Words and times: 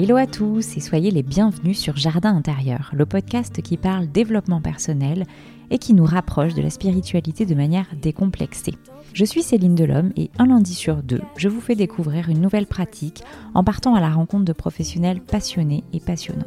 Hello 0.00 0.14
à 0.14 0.28
tous 0.28 0.76
et 0.76 0.80
soyez 0.80 1.10
les 1.10 1.24
bienvenus 1.24 1.76
sur 1.76 1.96
Jardin 1.96 2.36
intérieur, 2.36 2.92
le 2.94 3.04
podcast 3.04 3.60
qui 3.62 3.76
parle 3.76 4.06
développement 4.06 4.60
personnel 4.60 5.24
et 5.72 5.78
qui 5.78 5.92
nous 5.92 6.04
rapproche 6.04 6.54
de 6.54 6.62
la 6.62 6.70
spiritualité 6.70 7.46
de 7.46 7.56
manière 7.56 7.88
décomplexée. 8.00 8.76
Je 9.12 9.24
suis 9.24 9.42
Céline 9.42 9.74
Delhomme 9.74 10.12
et 10.14 10.30
un 10.38 10.46
lundi 10.46 10.74
sur 10.74 11.02
deux, 11.02 11.22
je 11.36 11.48
vous 11.48 11.60
fais 11.60 11.74
découvrir 11.74 12.28
une 12.28 12.40
nouvelle 12.40 12.68
pratique 12.68 13.24
en 13.54 13.64
partant 13.64 13.96
à 13.96 14.00
la 14.00 14.10
rencontre 14.10 14.44
de 14.44 14.52
professionnels 14.52 15.20
passionnés 15.20 15.82
et 15.92 15.98
passionnants 15.98 16.46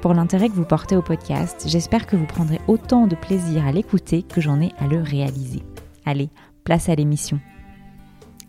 pour 0.00 0.14
l'intérêt 0.14 0.48
que 0.48 0.54
vous 0.54 0.64
portez 0.64 0.96
au 0.96 1.02
podcast. 1.02 1.64
J'espère 1.66 2.06
que 2.06 2.16
vous 2.16 2.26
prendrez 2.26 2.58
autant 2.68 3.06
de 3.06 3.14
plaisir 3.14 3.66
à 3.66 3.72
l'écouter 3.72 4.22
que 4.22 4.40
j'en 4.40 4.60
ai 4.60 4.72
à 4.78 4.86
le 4.86 5.00
réaliser. 5.00 5.62
Allez, 6.06 6.30
place 6.64 6.88
à 6.88 6.94
l'émission. 6.94 7.38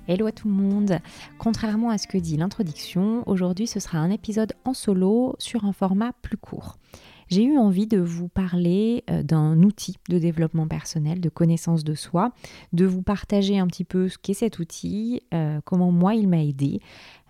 Hello 0.07 0.27
à 0.27 0.31
tout 0.31 0.47
le 0.47 0.53
monde. 0.53 0.99
Contrairement 1.37 1.89
à 1.89 1.97
ce 1.97 2.07
que 2.07 2.17
dit 2.17 2.37
l'introduction, 2.37 3.23
aujourd'hui 3.27 3.67
ce 3.67 3.79
sera 3.79 3.97
un 3.97 4.11
épisode 4.11 4.53
en 4.63 4.73
solo 4.73 5.35
sur 5.39 5.65
un 5.65 5.73
format 5.73 6.13
plus 6.21 6.37
court. 6.37 6.77
J'ai 7.31 7.45
eu 7.45 7.57
envie 7.57 7.87
de 7.87 7.97
vous 7.97 8.27
parler 8.27 9.05
euh, 9.09 9.23
d'un 9.23 9.63
outil 9.63 9.95
de 10.09 10.19
développement 10.19 10.67
personnel, 10.67 11.21
de 11.21 11.29
connaissance 11.29 11.85
de 11.85 11.93
soi, 11.93 12.33
de 12.73 12.85
vous 12.85 13.03
partager 13.03 13.57
un 13.57 13.67
petit 13.67 13.85
peu 13.85 14.09
ce 14.09 14.17
qu'est 14.17 14.33
cet 14.33 14.59
outil, 14.59 15.21
euh, 15.33 15.61
comment 15.63 15.93
moi 15.93 16.13
il 16.13 16.27
m'a 16.27 16.43
aidé, 16.43 16.81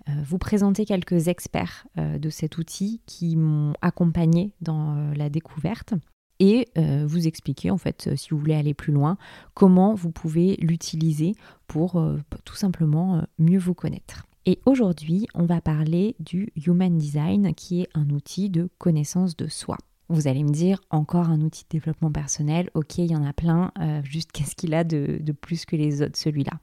vous 0.07 0.37
présenter 0.37 0.85
quelques 0.85 1.27
experts 1.27 1.87
euh, 1.97 2.17
de 2.17 2.29
cet 2.29 2.57
outil 2.57 3.01
qui 3.05 3.35
m'ont 3.35 3.73
accompagné 3.81 4.53
dans 4.61 4.95
euh, 4.95 5.13
la 5.15 5.29
découverte 5.29 5.93
et 6.39 6.69
vous 7.05 7.27
expliquer 7.27 7.69
en 7.69 7.77
fait 7.77 8.15
si 8.15 8.31
vous 8.31 8.39
voulez 8.39 8.55
aller 8.55 8.73
plus 8.73 8.91
loin 8.91 9.15
comment 9.53 9.93
vous 9.93 10.09
pouvez 10.09 10.55
l'utiliser 10.55 11.35
pour 11.67 12.03
tout 12.45 12.55
simplement 12.55 13.23
mieux 13.37 13.59
vous 13.59 13.75
connaître. 13.75 14.25
Et 14.47 14.59
aujourd'hui, 14.65 15.27
on 15.35 15.45
va 15.45 15.61
parler 15.61 16.15
du 16.19 16.51
Human 16.65 16.97
Design 16.97 17.53
qui 17.53 17.81
est 17.81 17.89
un 17.93 18.09
outil 18.09 18.49
de 18.49 18.69
connaissance 18.79 19.37
de 19.37 19.47
soi. 19.47 19.77
Vous 20.09 20.27
allez 20.27 20.43
me 20.43 20.49
dire, 20.49 20.81
encore 20.89 21.29
un 21.29 21.41
outil 21.41 21.63
de 21.65 21.77
développement 21.77 22.11
personnel, 22.11 22.71
ok, 22.73 22.97
il 22.97 23.11
y 23.11 23.15
en 23.15 23.23
a 23.23 23.33
plein, 23.33 23.71
juste 24.03 24.31
qu'est-ce 24.31 24.55
qu'il 24.55 24.73
a 24.73 24.83
de, 24.83 25.21
plus 25.33 25.65
que 25.65 25.75
les 25.75 26.01
autres, 26.01 26.17
celui-là? 26.17 26.53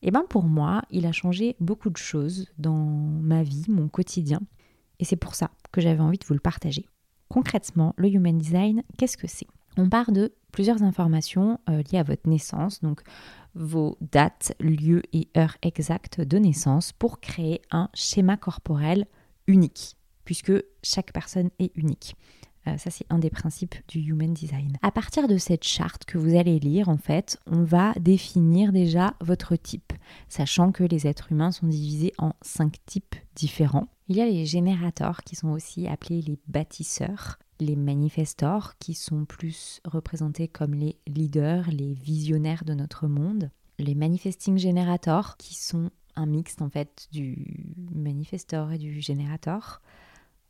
Et 0.00 0.08
eh 0.08 0.10
bien 0.10 0.24
pour 0.28 0.44
moi, 0.44 0.82
il 0.90 1.06
a 1.06 1.12
changé 1.12 1.56
beaucoup 1.58 1.90
de 1.90 1.96
choses 1.96 2.46
dans 2.58 2.76
ma 2.76 3.42
vie, 3.42 3.64
mon 3.68 3.88
quotidien, 3.88 4.40
et 5.00 5.04
c'est 5.04 5.16
pour 5.16 5.34
ça 5.34 5.50
que 5.72 5.80
j'avais 5.80 6.00
envie 6.00 6.18
de 6.18 6.24
vous 6.24 6.34
le 6.34 6.40
partager. 6.40 6.86
Concrètement, 7.28 7.94
le 7.96 8.08
Human 8.08 8.38
Design, 8.38 8.82
qu'est-ce 8.96 9.16
que 9.16 9.26
c'est? 9.26 9.48
On 9.76 9.88
part 9.88 10.12
de 10.12 10.32
plusieurs 10.52 10.82
informations 10.82 11.60
euh, 11.68 11.82
liées 11.82 11.98
à 11.98 12.02
votre 12.02 12.28
naissance, 12.28 12.80
donc 12.80 13.02
vos 13.54 13.98
dates, 14.00 14.54
lieux 14.60 15.02
et 15.12 15.28
heures 15.36 15.56
exactes 15.62 16.20
de 16.20 16.38
naissance 16.38 16.92
pour 16.92 17.20
créer 17.20 17.60
un 17.70 17.88
schéma 17.94 18.36
corporel 18.36 19.06
unique, 19.46 19.96
puisque 20.24 20.52
chaque 20.82 21.12
personne 21.12 21.50
est 21.58 21.70
unique. 21.76 22.14
Euh, 22.68 22.76
ça, 22.76 22.90
c'est 22.90 23.06
un 23.10 23.18
des 23.18 23.30
principes 23.30 23.74
du 23.88 24.00
Human 24.00 24.32
Design. 24.32 24.76
À 24.82 24.90
partir 24.90 25.28
de 25.28 25.38
cette 25.38 25.64
charte 25.64 26.04
que 26.04 26.18
vous 26.18 26.36
allez 26.36 26.58
lire, 26.58 26.88
en 26.88 26.96
fait, 26.96 27.38
on 27.46 27.62
va 27.62 27.92
définir 27.94 28.72
déjà 28.72 29.14
votre 29.20 29.56
type, 29.56 29.92
sachant 30.28 30.72
que 30.72 30.84
les 30.84 31.06
êtres 31.06 31.32
humains 31.32 31.52
sont 31.52 31.66
divisés 31.66 32.12
en 32.18 32.32
cinq 32.42 32.76
types 32.86 33.16
différents. 33.34 33.88
Il 34.08 34.16
y 34.16 34.20
a 34.20 34.26
les 34.26 34.46
générateurs 34.46 35.22
qui 35.24 35.36
sont 35.36 35.50
aussi 35.50 35.86
appelés 35.86 36.22
les 36.22 36.38
bâtisseurs, 36.46 37.38
les 37.60 37.76
manifestors 37.76 38.78
qui 38.78 38.94
sont 38.94 39.24
plus 39.24 39.80
représentés 39.84 40.48
comme 40.48 40.74
les 40.74 40.96
leaders, 41.06 41.68
les 41.70 41.94
visionnaires 41.94 42.64
de 42.64 42.74
notre 42.74 43.06
monde, 43.08 43.50
les 43.78 43.94
manifesting 43.94 44.58
generators 44.58 45.36
qui 45.36 45.54
sont 45.54 45.90
un 46.16 46.26
mixte 46.26 46.62
en 46.62 46.70
fait 46.70 47.08
du 47.12 47.74
manifestor 47.94 48.72
et 48.72 48.78
du 48.78 49.00
générateur, 49.00 49.80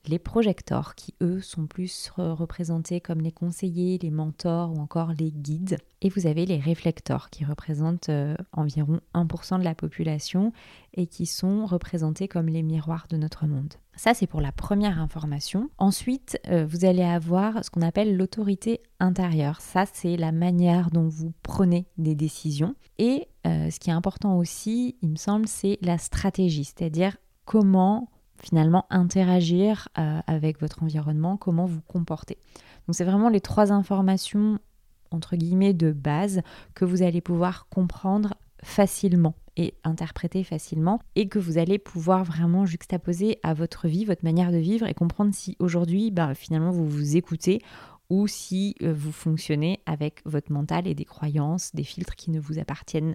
les 0.06 0.19
projecteurs 0.19 0.94
qui 0.94 1.14
eux 1.20 1.41
sont 1.41 1.66
plus 1.66 2.10
représentés 2.16 3.00
comme 3.00 3.20
les 3.20 3.32
conseillers, 3.32 3.98
les 3.98 4.10
mentors 4.10 4.72
ou 4.72 4.78
encore 4.78 5.12
les 5.19 5.31
guides. 5.31 5.78
Et 6.00 6.09
vous 6.09 6.26
avez 6.26 6.47
les 6.47 6.59
réflecteurs 6.59 7.31
qui 7.31 7.44
représentent 7.44 8.08
euh, 8.08 8.37
environ 8.53 9.00
1% 9.14 9.58
de 9.58 9.64
la 9.64 9.75
population 9.75 10.53
et 10.94 11.06
qui 11.06 11.26
sont 11.26 11.66
représentés 11.66 12.28
comme 12.28 12.47
les 12.47 12.62
miroirs 12.62 13.06
de 13.10 13.16
notre 13.16 13.47
monde. 13.47 13.75
Ça, 13.97 14.14
c'est 14.14 14.28
pour 14.28 14.41
la 14.41 14.53
première 14.53 15.00
information. 15.00 15.70
Ensuite, 15.76 16.38
euh, 16.48 16.64
vous 16.64 16.84
allez 16.84 17.03
avoir 17.03 17.64
ce 17.64 17.70
qu'on 17.70 17.82
appelle 17.82 18.16
l'autorité 18.16 18.81
intérieure. 19.00 19.60
Ça, 19.60 19.84
c'est 19.92 20.16
la 20.16 20.31
manière 20.31 20.91
dont 20.91 21.08
vous 21.08 21.32
prenez 21.42 21.87
des 21.98 22.14
décisions. 22.14 22.76
Et 22.98 23.26
euh, 23.47 23.70
ce 23.70 23.81
qui 23.81 23.91
est 23.91 23.94
important 23.94 24.38
aussi, 24.38 24.97
il 25.03 25.10
me 25.10 25.16
semble, 25.16 25.48
c'est 25.48 25.78
la 25.82 25.98
stratégie, 25.98 26.64
c'est-à-dire 26.64 27.16
comment 27.44 28.08
finalement 28.41 28.87
interagir 28.91 29.88
euh, 29.99 30.21
avec 30.26 30.60
votre 30.60 30.82
environnement, 30.82 31.37
comment 31.37 31.66
vous 31.66 31.81
comporter. 31.81 32.38
Donc 32.87 32.94
c'est 32.94 33.04
vraiment 33.04 33.28
les 33.28 33.41
trois 33.41 33.72
informations 33.72 34.59
entre 35.10 35.37
guillemets 35.37 35.75
de 35.75 35.93
base 35.93 36.43
que 36.75 36.84
vous 36.84 37.03
allez 37.03 37.21
pouvoir 37.21 37.69
comprendre 37.69 38.34
facilement 38.62 39.34
et 39.56 39.75
interpréter 39.84 40.44
facilement 40.44 41.00
et 41.16 41.28
que 41.28 41.38
vous 41.38 41.59
allez 41.59 41.78
pouvoir 41.78 42.25
vraiment 42.25 42.66
juxtaposer 42.66 43.38
à 43.43 43.54
votre 43.54 43.88
vie, 43.88 44.04
votre 44.04 44.25
manière 44.25 44.53
de 44.53 44.59
vivre 44.59 44.87
et 44.87 44.94
comprendre 44.94 45.34
si 45.34 45.56
aujourd'hui 45.59 46.10
bah, 46.10 46.34
finalement 46.34 46.70
vous 46.70 46.88
vous 46.88 47.16
écoutez 47.16 47.62
ou 48.10 48.26
si 48.26 48.75
euh, 48.82 48.93
vous 48.93 49.12
fonctionnez 49.12 49.81
avec 49.87 50.22
votre 50.25 50.53
mental 50.53 50.87
et 50.87 50.94
des 50.94 51.05
croyances, 51.05 51.75
des 51.75 51.84
filtres 51.84 52.16
qui 52.16 52.31
ne 52.31 52.41
vous 52.41 52.59
appartiennent 52.59 53.15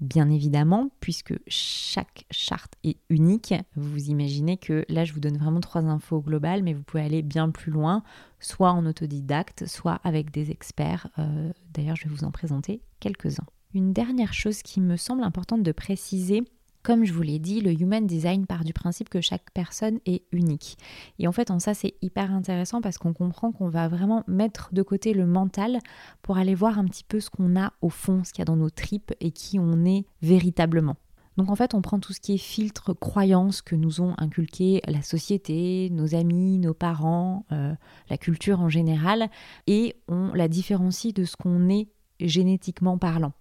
Bien 0.00 0.30
évidemment, 0.30 0.90
puisque 1.00 1.34
chaque 1.46 2.24
charte 2.30 2.74
est 2.84 2.96
unique, 3.10 3.54
vous 3.76 4.08
imaginez 4.08 4.56
que 4.56 4.84
là 4.88 5.04
je 5.04 5.12
vous 5.12 5.20
donne 5.20 5.36
vraiment 5.36 5.60
trois 5.60 5.84
infos 5.84 6.20
globales, 6.20 6.62
mais 6.62 6.72
vous 6.72 6.82
pouvez 6.82 7.02
aller 7.02 7.22
bien 7.22 7.50
plus 7.50 7.70
loin, 7.70 8.02
soit 8.38 8.72
en 8.72 8.86
autodidacte, 8.86 9.66
soit 9.66 10.00
avec 10.04 10.30
des 10.30 10.50
experts. 10.50 11.08
Euh, 11.18 11.52
d'ailleurs, 11.74 11.96
je 11.96 12.04
vais 12.08 12.14
vous 12.14 12.24
en 12.24 12.30
présenter 12.30 12.80
quelques-uns. 12.98 13.46
Une 13.74 13.92
dernière 13.92 14.32
chose 14.32 14.62
qui 14.62 14.80
me 14.80 14.96
semble 14.96 15.22
importante 15.22 15.62
de 15.62 15.72
préciser, 15.72 16.42
comme 16.82 17.04
je 17.04 17.12
vous 17.12 17.22
l'ai 17.22 17.38
dit, 17.38 17.60
le 17.60 17.72
Human 17.72 18.06
Design 18.06 18.46
part 18.46 18.64
du 18.64 18.72
principe 18.72 19.08
que 19.08 19.20
chaque 19.20 19.50
personne 19.52 20.00
est 20.06 20.22
unique. 20.32 20.78
Et 21.18 21.28
en 21.28 21.32
fait, 21.32 21.50
en 21.50 21.58
ça, 21.58 21.74
c'est 21.74 21.94
hyper 22.02 22.32
intéressant 22.32 22.80
parce 22.80 22.98
qu'on 22.98 23.12
comprend 23.12 23.52
qu'on 23.52 23.68
va 23.68 23.88
vraiment 23.88 24.24
mettre 24.26 24.70
de 24.72 24.82
côté 24.82 25.12
le 25.12 25.26
mental 25.26 25.78
pour 26.22 26.38
aller 26.38 26.54
voir 26.54 26.78
un 26.78 26.84
petit 26.84 27.04
peu 27.04 27.20
ce 27.20 27.30
qu'on 27.30 27.60
a 27.60 27.72
au 27.82 27.90
fond, 27.90 28.24
ce 28.24 28.32
qu'il 28.32 28.40
y 28.40 28.42
a 28.42 28.46
dans 28.46 28.56
nos 28.56 28.70
tripes 28.70 29.12
et 29.20 29.30
qui 29.30 29.58
on 29.58 29.84
est 29.84 30.06
véritablement. 30.22 30.96
Donc 31.36 31.50
en 31.50 31.56
fait, 31.56 31.74
on 31.74 31.80
prend 31.80 31.98
tout 32.00 32.12
ce 32.12 32.20
qui 32.20 32.34
est 32.34 32.38
filtre, 32.38 32.92
croyances 32.92 33.62
que 33.62 33.76
nous 33.76 34.00
ont 34.00 34.14
inculqué 34.18 34.82
la 34.86 35.02
société, 35.02 35.88
nos 35.90 36.14
amis, 36.14 36.58
nos 36.58 36.74
parents, 36.74 37.46
euh, 37.52 37.74
la 38.08 38.18
culture 38.18 38.60
en 38.60 38.68
général, 38.68 39.30
et 39.66 39.96
on 40.08 40.34
la 40.34 40.48
différencie 40.48 41.14
de 41.14 41.24
ce 41.24 41.36
qu'on 41.36 41.68
est 41.68 41.88
génétiquement 42.18 42.98
parlant. 42.98 43.32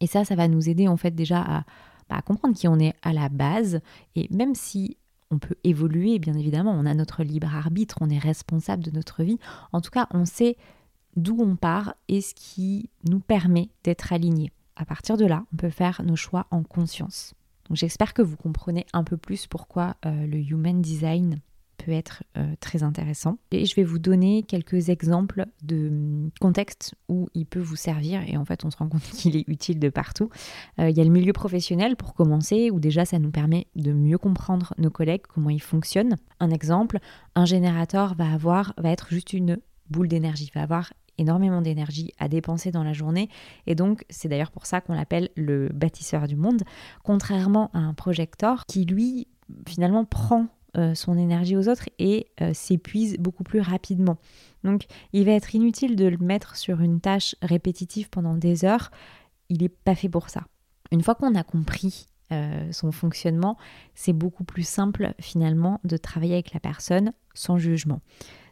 Et 0.00 0.06
ça, 0.06 0.24
ça 0.24 0.34
va 0.34 0.48
nous 0.48 0.68
aider 0.68 0.88
en 0.88 0.96
fait 0.96 1.14
déjà 1.14 1.40
à 1.40 1.64
à 2.08 2.22
comprendre 2.22 2.56
qui 2.56 2.68
on 2.68 2.78
est 2.78 2.94
à 3.02 3.12
la 3.12 3.28
base. 3.28 3.80
Et 4.14 4.28
même 4.30 4.54
si 4.54 4.96
on 5.30 5.38
peut 5.38 5.56
évoluer, 5.64 6.18
bien 6.18 6.34
évidemment, 6.34 6.72
on 6.72 6.86
a 6.86 6.94
notre 6.94 7.22
libre 7.22 7.54
arbitre, 7.54 7.98
on 8.00 8.10
est 8.10 8.18
responsable 8.18 8.82
de 8.82 8.90
notre 8.90 9.22
vie. 9.22 9.38
En 9.72 9.80
tout 9.80 9.90
cas, 9.90 10.06
on 10.12 10.24
sait 10.24 10.56
d'où 11.16 11.36
on 11.40 11.56
part 11.56 11.94
et 12.08 12.20
ce 12.20 12.34
qui 12.34 12.90
nous 13.08 13.20
permet 13.20 13.70
d'être 13.84 14.12
alignés. 14.12 14.52
À 14.76 14.84
partir 14.84 15.16
de 15.16 15.24
là, 15.24 15.44
on 15.52 15.56
peut 15.56 15.70
faire 15.70 16.02
nos 16.04 16.16
choix 16.16 16.46
en 16.50 16.62
conscience. 16.62 17.34
J'espère 17.72 18.14
que 18.14 18.22
vous 18.22 18.36
comprenez 18.36 18.86
un 18.92 19.02
peu 19.02 19.16
plus 19.16 19.46
pourquoi 19.46 19.96
euh, 20.04 20.26
le 20.26 20.38
Human 20.38 20.80
Design 20.80 21.40
peut 21.86 21.92
être 21.92 22.24
euh, 22.36 22.54
très 22.58 22.82
intéressant. 22.82 23.38
Et 23.52 23.64
je 23.64 23.76
vais 23.76 23.84
vous 23.84 24.00
donner 24.00 24.42
quelques 24.42 24.88
exemples 24.88 25.46
de 25.62 25.86
hum, 25.88 26.30
contextes 26.40 26.96
où 27.08 27.28
il 27.34 27.46
peut 27.46 27.60
vous 27.60 27.76
servir 27.76 28.22
et 28.26 28.36
en 28.36 28.44
fait 28.44 28.64
on 28.64 28.70
se 28.70 28.76
rend 28.76 28.88
compte 28.88 29.02
qu'il 29.16 29.36
est 29.36 29.44
utile 29.46 29.78
de 29.78 29.88
partout. 29.88 30.28
Euh, 30.80 30.90
il 30.90 30.96
y 30.96 31.00
a 31.00 31.04
le 31.04 31.10
milieu 31.10 31.32
professionnel 31.32 31.94
pour 31.94 32.14
commencer 32.14 32.72
où 32.72 32.80
déjà 32.80 33.04
ça 33.04 33.20
nous 33.20 33.30
permet 33.30 33.68
de 33.76 33.92
mieux 33.92 34.18
comprendre 34.18 34.74
nos 34.78 34.90
collègues, 34.90 35.22
comment 35.28 35.50
ils 35.50 35.62
fonctionnent. 35.62 36.16
Un 36.40 36.50
exemple, 36.50 36.98
un 37.36 37.44
générateur 37.44 38.16
va 38.16 38.32
avoir 38.32 38.74
va 38.78 38.90
être 38.90 39.08
juste 39.10 39.32
une 39.32 39.58
boule 39.88 40.08
d'énergie, 40.08 40.50
va 40.52 40.62
avoir 40.62 40.92
énormément 41.18 41.62
d'énergie 41.62 42.12
à 42.18 42.26
dépenser 42.26 42.72
dans 42.72 42.82
la 42.82 42.94
journée 42.94 43.30
et 43.68 43.76
donc 43.76 44.04
c'est 44.10 44.28
d'ailleurs 44.28 44.50
pour 44.50 44.66
ça 44.66 44.80
qu'on 44.80 44.94
l'appelle 44.94 45.30
le 45.36 45.68
bâtisseur 45.68 46.26
du 46.26 46.34
monde, 46.34 46.62
contrairement 47.04 47.70
à 47.74 47.78
un 47.78 47.94
projecteur 47.94 48.66
qui 48.66 48.84
lui 48.84 49.28
finalement 49.68 50.04
prend 50.04 50.48
euh, 50.76 50.94
son 50.94 51.16
énergie 51.16 51.56
aux 51.56 51.68
autres 51.68 51.88
et 51.98 52.28
euh, 52.40 52.52
s'épuise 52.52 53.16
beaucoup 53.18 53.44
plus 53.44 53.60
rapidement. 53.60 54.18
Donc 54.62 54.86
il 55.12 55.24
va 55.24 55.32
être 55.32 55.54
inutile 55.54 55.96
de 55.96 56.06
le 56.06 56.18
mettre 56.18 56.56
sur 56.56 56.80
une 56.80 57.00
tâche 57.00 57.34
répétitive 57.40 58.10
pendant 58.10 58.34
des 58.34 58.64
heures, 58.64 58.90
il 59.48 59.62
n'est 59.62 59.68
pas 59.68 59.94
fait 59.94 60.08
pour 60.08 60.28
ça. 60.28 60.42
Une 60.92 61.02
fois 61.02 61.14
qu'on 61.14 61.34
a 61.34 61.42
compris 61.42 62.06
euh, 62.32 62.70
son 62.72 62.92
fonctionnement, 62.92 63.56
c'est 63.94 64.12
beaucoup 64.12 64.44
plus 64.44 64.66
simple 64.66 65.14
finalement 65.20 65.80
de 65.84 65.96
travailler 65.96 66.34
avec 66.34 66.52
la 66.52 66.60
personne 66.60 67.12
sans 67.32 67.56
jugement. 67.56 68.00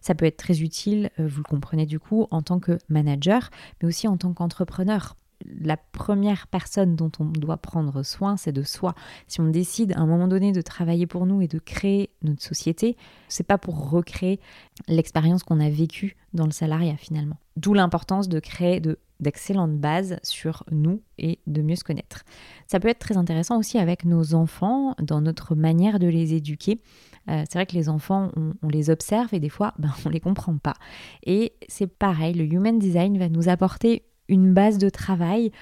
Ça 0.01 0.15
peut 0.15 0.27
être 0.27 0.37
très 0.37 0.63
utile, 0.63 1.11
vous 1.19 1.39
le 1.39 1.49
comprenez 1.49 1.87
du 1.87 1.99
coup, 1.99 2.27
en 2.31 2.43
tant 2.43 2.61
que 2.61 2.79
manager, 2.89 3.51
mais 3.81 3.89
aussi 3.89 4.07
en 4.07 4.17
tant 4.17 4.33
qu'entrepreneur. 4.33 5.17
La 5.45 5.77
première 5.77 6.47
personne 6.47 6.97
dont 6.97 7.11
on 7.19 7.25
doit 7.25 7.57
prendre 7.57 8.03
soin, 8.03 8.37
c'est 8.37 8.53
de 8.53 8.63
soi. 8.63 8.95
Si 9.29 9.41
on 9.41 9.49
décide 9.49 9.93
à 9.93 10.01
un 10.01 10.07
moment 10.07 10.29
donné 10.29 10.53
de 10.53 10.63
travailler 10.63 11.07
pour 11.07 11.27
nous 11.27 11.43
et 11.43 11.49
de 11.49 11.59
créer 11.59 12.11
notre 12.23 12.43
société, 12.43 12.97
c'est 13.29 13.47
pas 13.47 13.59
pour 13.59 13.91
recréer 13.91 14.41
l'expérience 14.89 15.43
qu'on 15.43 15.61
a 15.61 15.71
vécue 15.71 16.17
dans 16.33 16.47
le 16.47 16.53
salariat 16.53 16.97
finalement. 16.97 17.37
D'où 17.57 17.75
l'importance 17.75 18.29
de 18.29 18.41
créer 18.41 18.81
de 18.81 18.99
d'excellentes 19.21 19.79
bases 19.79 20.19
sur 20.23 20.65
nous 20.71 21.03
et 21.19 21.39
de 21.47 21.63
mieux 21.63 21.77
se 21.77 21.85
connaître. 21.85 22.25
Ça 22.67 22.81
peut 22.81 22.89
être 22.89 22.99
très 22.99 23.17
intéressant 23.17 23.59
aussi 23.59 23.79
avec 23.79 24.05
nos 24.05 24.35
enfants, 24.35 24.95
dans 25.01 25.21
notre 25.21 25.55
manière 25.55 25.99
de 25.99 26.07
les 26.07 26.35
éduquer. 26.35 26.81
Euh, 27.29 27.45
c'est 27.49 27.59
vrai 27.59 27.67
que 27.67 27.75
les 27.75 27.89
enfants, 27.89 28.31
on, 28.37 28.69
les 28.69 28.91
observe 28.91 29.33
et 29.33 29.41
des 29.41 29.49
fois, 29.49 29.73
ben, 29.79 29.93
on 30.05 30.09
ne 30.09 30.15
les 30.15 30.21
comprend 30.21 30.57
pas. 30.59 30.75
Et 31.25 31.55
c'est 31.69 31.87
pareil, 31.87 32.35
le 32.35 32.45
Human 32.45 32.79
Design 32.79 33.19
va 33.19 33.29
nous 33.29 33.49
apporter 33.49 34.05
une 34.29 34.53
base 34.53 34.79
de 34.79 34.89
travail, 34.89 35.53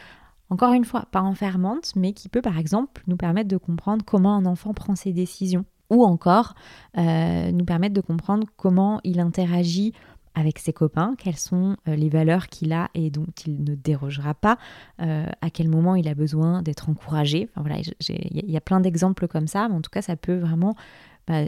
encore 0.51 0.73
une 0.73 0.85
fois, 0.85 1.07
pas 1.11 1.23
enfermante, 1.23 1.93
mais 1.97 2.13
qui 2.13 2.29
peut 2.29 2.43
par 2.43 2.59
exemple 2.59 3.03
nous 3.07 3.17
permettre 3.17 3.49
de 3.49 3.57
comprendre 3.57 4.05
comment 4.05 4.35
un 4.35 4.47
enfant 4.47 4.75
prend 4.75 4.95
ses 4.95 5.13
décisions 5.13 5.65
ou 5.91 6.05
encore 6.05 6.55
euh, 6.97 7.53
nous 7.53 7.65
permettre 7.65 7.95
de 7.95 8.01
comprendre 8.01 8.47
comment 8.57 9.01
il 9.05 9.21
interagit 9.21 9.93
avec 10.35 10.59
ses 10.59 10.73
copains, 10.73 11.15
quelles 11.19 11.37
sont 11.37 11.77
euh, 11.89 11.95
les 11.95 12.09
valeurs 12.09 12.47
qu'il 12.47 12.73
a 12.73 12.89
et 12.95 13.11
dont 13.11 13.27
il 13.47 13.63
ne 13.65 13.75
dérogera 13.75 14.33
pas, 14.33 14.57
à 14.99 15.51
quel 15.51 15.69
moment 15.69 15.95
il 15.95 16.09
a 16.09 16.15
besoin 16.15 16.63
d'être 16.63 16.89
encouragé. 16.89 17.51
Voilà, 17.57 17.77
il 17.81 18.51
y 18.51 18.57
a 18.57 18.61
plein 18.63 18.81
d'exemples 18.81 19.29
comme 19.29 19.47
ça, 19.47 19.69
mais 19.69 19.75
en 19.75 19.83
tout 19.83 19.91
cas, 19.91 20.01
ça 20.01 20.17
peut 20.17 20.39
vraiment 20.39 20.75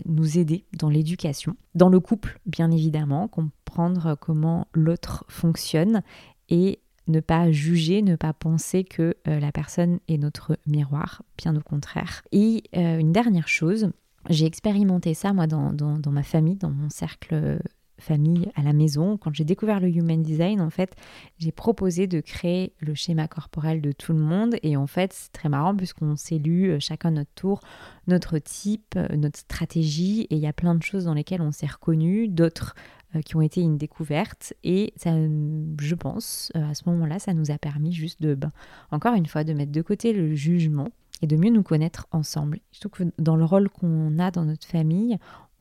nous 0.06 0.38
aider 0.38 0.64
dans 0.78 0.88
l'éducation, 0.88 1.56
dans 1.75 1.88
le 1.88 1.99
couple 2.00 2.38
bien 2.46 2.70
évidemment, 2.70 3.26
comprendre 3.26 4.16
comment 4.20 4.69
l'autre 4.72 5.25
fonctionne 5.28 6.02
et 6.49 6.81
ne 7.06 7.20
pas 7.20 7.50
juger, 7.50 8.02
ne 8.02 8.16
pas 8.16 8.32
penser 8.32 8.84
que 8.84 9.14
euh, 9.28 9.40
la 9.40 9.52
personne 9.52 9.98
est 10.08 10.18
notre 10.18 10.58
miroir, 10.66 11.22
bien 11.36 11.54
au 11.56 11.60
contraire. 11.60 12.22
Et 12.32 12.64
euh, 12.76 12.98
une 12.98 13.12
dernière 13.12 13.48
chose, 13.48 13.90
j'ai 14.30 14.46
expérimenté 14.46 15.14
ça 15.14 15.32
moi 15.32 15.46
dans, 15.46 15.72
dans, 15.72 16.10
ma 16.10 16.22
famille, 16.22 16.56
dans 16.56 16.70
mon 16.70 16.88
cercle 16.88 17.58
famille 18.04 18.50
à 18.54 18.62
la 18.62 18.72
maison. 18.72 19.16
Quand 19.16 19.34
j'ai 19.34 19.44
découvert 19.44 19.80
le 19.80 19.88
Human 19.88 20.22
Design, 20.22 20.60
en 20.60 20.70
fait, 20.70 20.94
j'ai 21.38 21.52
proposé 21.52 22.06
de 22.06 22.20
créer 22.20 22.72
le 22.78 22.94
schéma 22.94 23.26
corporel 23.26 23.80
de 23.80 23.92
tout 23.92 24.12
le 24.12 24.18
monde. 24.18 24.56
Et 24.62 24.76
en 24.76 24.86
fait, 24.86 25.12
c'est 25.12 25.32
très 25.32 25.48
marrant 25.48 25.74
puisqu'on 25.74 26.16
s'est 26.16 26.38
lu 26.38 26.70
euh, 26.70 26.78
chacun 26.80 27.10
notre 27.10 27.32
tour, 27.34 27.60
notre 28.06 28.38
type, 28.38 28.94
euh, 28.96 29.16
notre 29.16 29.38
stratégie. 29.38 30.26
Et 30.30 30.36
il 30.36 30.40
y 30.40 30.46
a 30.46 30.52
plein 30.52 30.74
de 30.74 30.82
choses 30.82 31.04
dans 31.04 31.14
lesquelles 31.14 31.42
on 31.42 31.52
s'est 31.52 31.66
reconnu, 31.66 32.28
d'autres 32.28 32.74
euh, 33.16 33.22
qui 33.22 33.36
ont 33.36 33.42
été 33.42 33.60
une 33.60 33.78
découverte. 33.78 34.54
Et 34.62 34.92
ça, 34.96 35.10
je 35.16 35.94
pense, 35.94 36.52
à 36.54 36.74
ce 36.74 36.88
moment-là, 36.90 37.18
ça 37.18 37.32
nous 37.34 37.50
a 37.50 37.58
permis 37.58 37.92
juste 37.92 38.22
de, 38.22 38.34
ben, 38.34 38.52
encore 38.90 39.14
une 39.14 39.26
fois, 39.26 39.44
de 39.44 39.52
mettre 39.54 39.72
de 39.72 39.82
côté 39.82 40.12
le 40.12 40.34
jugement 40.34 40.90
et 41.22 41.26
de 41.26 41.36
mieux 41.36 41.50
nous 41.50 41.62
connaître 41.62 42.06
ensemble. 42.10 42.60
Je 42.72 42.80
trouve 42.80 42.92
que 42.92 43.04
dans 43.18 43.36
le 43.36 43.44
rôle 43.44 43.68
qu'on 43.70 44.18
a 44.18 44.30
dans 44.30 44.44
notre 44.44 44.66
famille, 44.66 45.18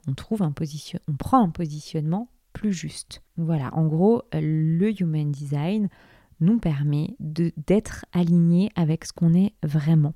on 0.08 0.14
trouve 0.14 0.42
un 0.42 0.52
position, 0.52 1.00
on 1.08 1.14
prend 1.14 1.44
un 1.44 1.50
positionnement 1.50 2.30
plus 2.54 2.74
juste. 2.74 3.24
Voilà, 3.38 3.74
en 3.74 3.88
gros, 3.88 4.24
le 4.32 5.02
Human 5.02 5.32
Design 5.32 5.90
nous 6.40 6.60
permet 6.60 7.16
d'être 7.20 8.06
aligné 8.12 8.70
avec 8.76 9.06
ce 9.06 9.14
qu'on 9.14 9.34
est 9.34 9.54
vraiment. 9.64 10.14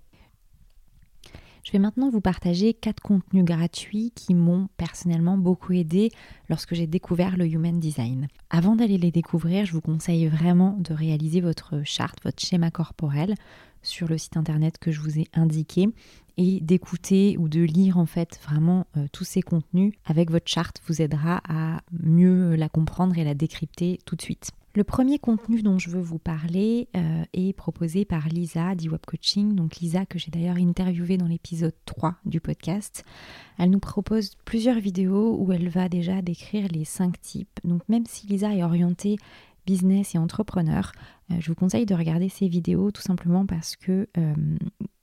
Je 1.68 1.74
vais 1.74 1.80
maintenant 1.80 2.10
vous 2.10 2.22
partager 2.22 2.74
quatre 2.74 3.02
contenus 3.02 3.44
gratuits 3.44 4.14
qui 4.16 4.34
m'ont 4.34 4.70
personnellement 4.78 5.38
beaucoup 5.38 5.74
aidé 5.74 6.12
lorsque 6.48 6.74
j'ai 6.74 6.88
découvert 6.88 7.36
le 7.36 7.46
Human 7.46 7.78
Design. 7.78 8.30
Avant 8.50 8.78
d'aller 8.78 8.98
les 8.98 9.12
découvrir, 9.12 9.66
je 9.66 9.74
vous 9.74 9.82
conseille 9.82 10.28
vraiment 10.28 10.78
de 10.80 10.94
réaliser 10.94 11.42
votre 11.42 11.82
charte, 11.84 12.24
votre 12.24 12.42
schéma 12.42 12.72
corporel 12.72 13.36
sur 13.82 14.08
le 14.08 14.18
site 14.18 14.38
internet 14.38 14.78
que 14.78 14.94
je 14.94 15.02
vous 15.02 15.20
ai 15.20 15.28
indiqué 15.34 15.90
et 16.38 16.60
d'écouter 16.62 17.36
ou 17.38 17.50
de 17.50 17.62
lire 17.62 17.98
en 17.98 18.06
fait 18.06 18.40
vraiment 18.44 18.88
euh, 18.96 19.08
tous 19.12 19.24
ces 19.24 19.42
contenus 19.42 19.94
avec 20.06 20.32
votre 20.32 20.48
charte 20.48 20.82
vous 20.88 21.02
aidera 21.02 21.42
à 21.48 21.82
mieux 21.92 22.56
la 22.56 22.70
comprendre 22.70 23.18
et 23.18 23.24
la 23.24 23.34
décrypter 23.34 24.00
tout 24.06 24.16
de 24.16 24.22
suite. 24.22 24.52
Le 24.78 24.84
premier 24.84 25.18
contenu 25.18 25.64
dont 25.64 25.80
je 25.80 25.90
veux 25.90 26.02
vous 26.02 26.20
parler 26.20 26.88
euh, 26.96 27.24
est 27.34 27.54
proposé 27.54 28.06
par 28.06 28.28
Lisa 28.28 28.76
d'Iweb 28.76 29.02
Coaching, 29.08 29.56
donc 29.56 29.78
Lisa 29.78 30.06
que 30.06 30.20
j'ai 30.20 30.30
d'ailleurs 30.30 30.58
interviewée 30.58 31.18
dans 31.18 31.26
l'épisode 31.26 31.74
3 31.86 32.18
du 32.26 32.40
podcast. 32.40 33.04
Elle 33.58 33.72
nous 33.72 33.80
propose 33.80 34.36
plusieurs 34.46 34.80
vidéos 34.80 35.36
où 35.40 35.52
elle 35.52 35.68
va 35.70 35.90
déjà 35.90 36.22
décrire 36.22 36.68
les 36.72 36.86
5 36.86 37.20
types. 37.20 37.60
Donc 37.64 37.82
même 37.90 38.06
si 38.06 38.28
Lisa 38.28 38.54
est 38.54 38.62
orientée 38.62 39.18
business 39.66 40.14
et 40.14 40.20
entrepreneur, 40.20 40.92
euh, 41.32 41.38
je 41.40 41.48
vous 41.48 41.56
conseille 41.56 41.88
de 41.88 41.96
regarder 41.96 42.30
ces 42.30 42.48
vidéos 42.48 42.92
tout 42.92 43.02
simplement 43.02 43.48
parce 43.48 43.76
que 43.76 44.08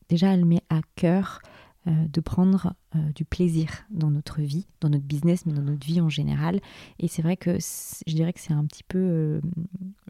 déjà 0.09 0.33
elle 0.33 0.45
met 0.45 0.63
à 0.71 0.81
cœur 0.97 1.41
euh, 1.87 2.09
de 2.11 2.21
prendre 2.23 2.73
euh, 2.97 3.13
du 3.15 3.27
plaisir 3.27 3.69
dans 3.91 4.11
notre 4.11 4.41
vie, 4.41 4.67
dans 4.81 4.89
notre 4.89 5.05
business, 5.05 5.45
mais 5.45 5.53
dans 5.53 5.61
notre 5.61 5.87
vie 5.87 6.01
en 6.01 6.09
général. 6.09 6.61
Et 6.99 7.09
c'est 7.09 7.21
vrai 7.21 7.37
que 7.37 7.59
je 7.59 8.15
dirais 8.15 8.33
que 8.33 8.41
c'est 8.41 8.55
un 8.55 8.65
petit 8.65 8.85
peu 8.85 8.99
euh, 8.99 9.41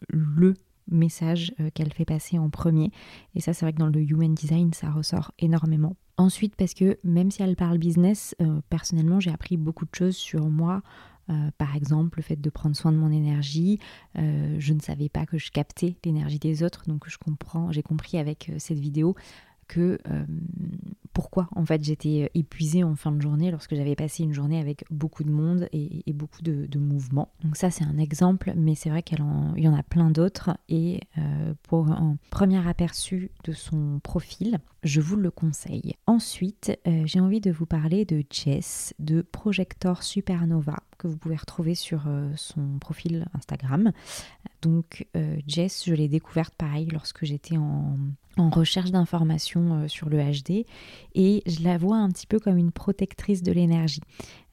le 0.09 0.55
message 0.89 1.53
qu'elle 1.73 1.93
fait 1.93 2.05
passer 2.05 2.39
en 2.39 2.49
premier. 2.49 2.93
Et 3.35 3.41
ça, 3.41 3.55
c'est 3.55 3.65
vrai 3.65 3.73
que 3.73 3.79
dans 3.79 3.89
le 3.89 4.01
Human 4.01 4.33
Design, 4.35 4.73
ça 4.73 4.93
ressort 4.93 5.33
énormément. 5.41 5.97
Ensuite, 6.17 6.55
parce 6.55 6.75
que 6.75 6.97
même 7.03 7.33
si 7.33 7.43
elle 7.43 7.57
parle 7.57 7.79
business, 7.79 8.37
personnellement, 8.69 9.19
j'ai 9.19 9.33
appris 9.33 9.57
beaucoup 9.57 9.87
de 9.87 9.95
choses 9.95 10.15
sur 10.15 10.51
moi. 10.51 10.83
par 11.57 11.75
exemple, 11.75 12.19
le 12.19 12.23
fait 12.23 12.39
de 12.39 12.51
prendre 12.51 12.77
soin 12.77 12.93
de 12.93 12.99
mon 12.99 13.11
énergie. 13.11 13.79
je 14.15 14.73
ne 14.75 14.81
savais 14.81 15.09
pas 15.09 15.25
que 15.25 15.39
je 15.39 15.51
captais 15.51 15.97
l'énergie 16.05 16.39
des 16.39 16.63
autres, 16.63 16.83
donc 16.87 17.09
je 17.09 17.17
comprends, 17.17 17.73
j'ai 17.73 17.83
compris 17.83 18.19
avec 18.19 18.53
cette 18.59 18.79
vidéo 18.79 19.17
que 19.69 19.99
euh, 20.11 20.25
pourquoi 21.13 21.49
en 21.55 21.65
fait 21.65 21.83
j'étais 21.85 22.31
épuisée 22.35 22.83
en 22.83 22.97
fin 22.97 23.13
de 23.13 23.21
journée 23.21 23.51
lorsque 23.51 23.75
j'avais 23.75 23.95
passé 23.95 24.25
une 24.25 24.33
journée 24.33 24.59
avec 24.59 24.85
beaucoup 24.91 25.25
de 25.25 25.31
monde 25.31 25.69
et, 25.73 26.03
beaucoup 26.13 26.43
de, 26.43 26.79
mouvements. 26.79 27.33
Donc 27.43 27.57
ça 27.57 27.71
c'est 27.71 27.85
un 27.85 27.99
exemple, 27.99 28.53
mais 28.57 28.75
c'est 28.75 28.91
vrai 28.91 29.03
qu'il 29.03 29.19
y 29.19 29.69
en 29.69 29.75
a 29.75 29.83
plein 29.83 30.11
d'autres 30.11 30.51
et 30.69 31.01
euh, 31.19 31.55
pour 31.63 31.89
un 31.91 32.17
premier 32.31 32.67
aperçu 32.67 33.31
de 33.45 33.53
son 33.53 34.01
profil, 34.03 34.59
je 34.83 35.01
vous 35.01 35.17
le 35.17 35.31
conseille. 35.31 35.95
Ensuite, 36.07 36.77
euh, 36.87 37.03
j'ai 37.07 37.21
envie 37.21 37.41
de 37.41 37.51
vous 37.51 37.67
parler 37.67 38.05
de 38.05 38.25
Jess 38.31 38.95
de 38.99 39.23
Projector 39.23 40.03
Supernova 40.03 40.77
que 40.99 41.07
vous 41.07 41.17
pouvez 41.17 41.37
retrouver 41.37 41.75
sur 41.75 42.09
son 42.37 42.79
profil 42.79 43.27
Instagram. 43.35 43.93
Donc 44.63 45.07
Jess, 45.47 45.85
je 45.87 45.95
l'ai 45.95 46.09
découverte 46.09 46.55
pareil 46.55 46.87
lorsque 46.91 47.25
j'étais 47.25 47.57
en 47.57 47.97
en 48.37 48.51
recherche 48.51 48.91
d'informations 48.91 49.83
euh, 49.83 49.89
sur 49.89 50.09
le 50.09 50.19
HD 50.19 50.65
et 51.15 51.43
je 51.47 51.63
la 51.63 51.79
vois 51.79 51.97
un 51.97 52.09
petit 52.11 52.27
peu 52.27 52.39
comme 52.39 52.59
une 52.59 52.73
protectrice 52.73 53.43
de 53.43 53.53
l'énergie. 53.53 54.01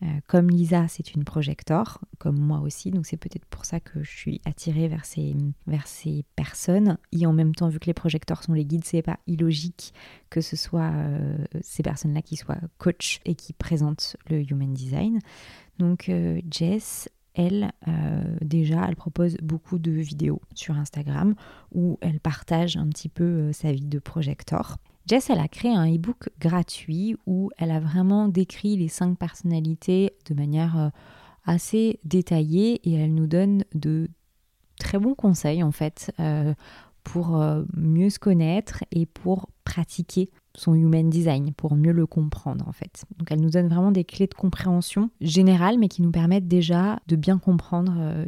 Euh, 0.03 0.07
comme 0.27 0.49
Lisa, 0.49 0.87
c'est 0.87 1.13
une 1.13 1.23
projecteur, 1.23 1.99
comme 2.17 2.39
moi 2.39 2.59
aussi, 2.59 2.91
donc 2.91 3.05
c'est 3.05 3.17
peut-être 3.17 3.45
pour 3.45 3.65
ça 3.65 3.79
que 3.79 4.03
je 4.03 4.09
suis 4.09 4.41
attirée 4.45 4.87
vers 4.87 5.05
ces, 5.05 5.35
vers 5.67 5.87
ces 5.87 6.23
personnes. 6.35 6.97
Et 7.11 7.25
en 7.25 7.33
même 7.33 7.53
temps, 7.53 7.69
vu 7.69 7.79
que 7.79 7.85
les 7.85 7.93
projecteurs 7.93 8.43
sont 8.43 8.53
les 8.53 8.65
guides, 8.65 8.85
c'est 8.85 9.01
pas 9.01 9.19
illogique 9.27 9.93
que 10.29 10.41
ce 10.41 10.55
soit 10.55 10.91
euh, 10.91 11.37
ces 11.61 11.83
personnes-là 11.83 12.21
qui 12.21 12.35
soient 12.35 12.59
coach 12.77 13.19
et 13.25 13.35
qui 13.35 13.53
présentent 13.53 14.15
le 14.29 14.39
Human 14.49 14.73
Design. 14.73 15.19
Donc 15.77 16.11
Jess, 16.49 17.09
elle, 17.33 17.71
euh, 17.87 18.35
déjà, 18.41 18.85
elle 18.87 18.95
propose 18.95 19.37
beaucoup 19.41 19.79
de 19.79 19.91
vidéos 19.91 20.41
sur 20.53 20.75
Instagram 20.75 21.35
où 21.73 21.97
elle 22.01 22.19
partage 22.19 22.77
un 22.77 22.87
petit 22.87 23.09
peu 23.09 23.23
euh, 23.23 23.53
sa 23.53 23.71
vie 23.71 23.87
de 23.87 23.99
projecteur. 23.99 24.77
Jess, 25.07 25.29
elle 25.29 25.39
a 25.39 25.47
créé 25.47 25.73
un 25.73 25.93
e-book 25.93 26.29
gratuit 26.39 27.15
où 27.25 27.49
elle 27.57 27.71
a 27.71 27.79
vraiment 27.79 28.27
décrit 28.27 28.77
les 28.77 28.87
cinq 28.87 29.17
personnalités 29.17 30.13
de 30.29 30.33
manière 30.33 30.77
euh, 30.77 30.89
assez 31.45 31.99
détaillée 32.03 32.81
et 32.83 32.93
elle 32.93 33.13
nous 33.13 33.27
donne 33.27 33.63
de 33.73 34.09
très 34.77 34.99
bons 34.99 35.15
conseils 35.15 35.63
en 35.63 35.71
fait 35.71 36.11
pour 37.03 37.43
mieux 37.75 38.11
se 38.11 38.19
connaître 38.19 38.83
et 38.91 39.07
pour 39.07 39.49
pratiquer 39.63 40.29
son 40.61 40.73
human 40.73 41.09
design, 41.09 41.53
pour 41.53 41.75
mieux 41.75 41.91
le 41.91 42.05
comprendre 42.05 42.67
en 42.67 42.71
fait. 42.71 43.03
Donc 43.17 43.31
elle 43.31 43.41
nous 43.41 43.49
donne 43.49 43.67
vraiment 43.67 43.91
des 43.91 44.03
clés 44.03 44.27
de 44.27 44.33
compréhension 44.33 45.09
générales 45.19 45.77
mais 45.77 45.87
qui 45.87 46.01
nous 46.01 46.11
permettent 46.11 46.47
déjà 46.47 46.99
de 47.07 47.15
bien 47.15 47.37
comprendre 47.37 48.25